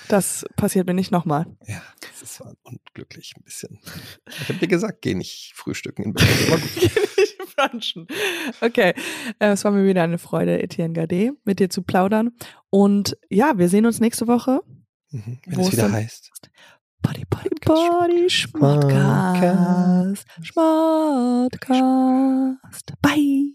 [0.09, 1.47] Das passiert mir nicht nochmal.
[1.67, 3.81] Ja, das ist so unglücklich ein bisschen.
[4.29, 6.63] Ich habe dir gesagt, geh nicht frühstücken in Berlin.
[7.69, 8.07] Brunchen.
[8.61, 8.95] Okay,
[9.39, 12.33] äh, es war mir wieder eine Freude, Etienne Gade, mit dir zu plaudern.
[12.71, 14.61] Und ja, wir sehen uns nächste Woche.
[15.11, 16.31] Mhm, Wenn es wieder heißt.
[17.03, 20.27] Body, body, body, Schmodcast.
[20.43, 21.73] Schmodcast.
[23.01, 23.55] Bye.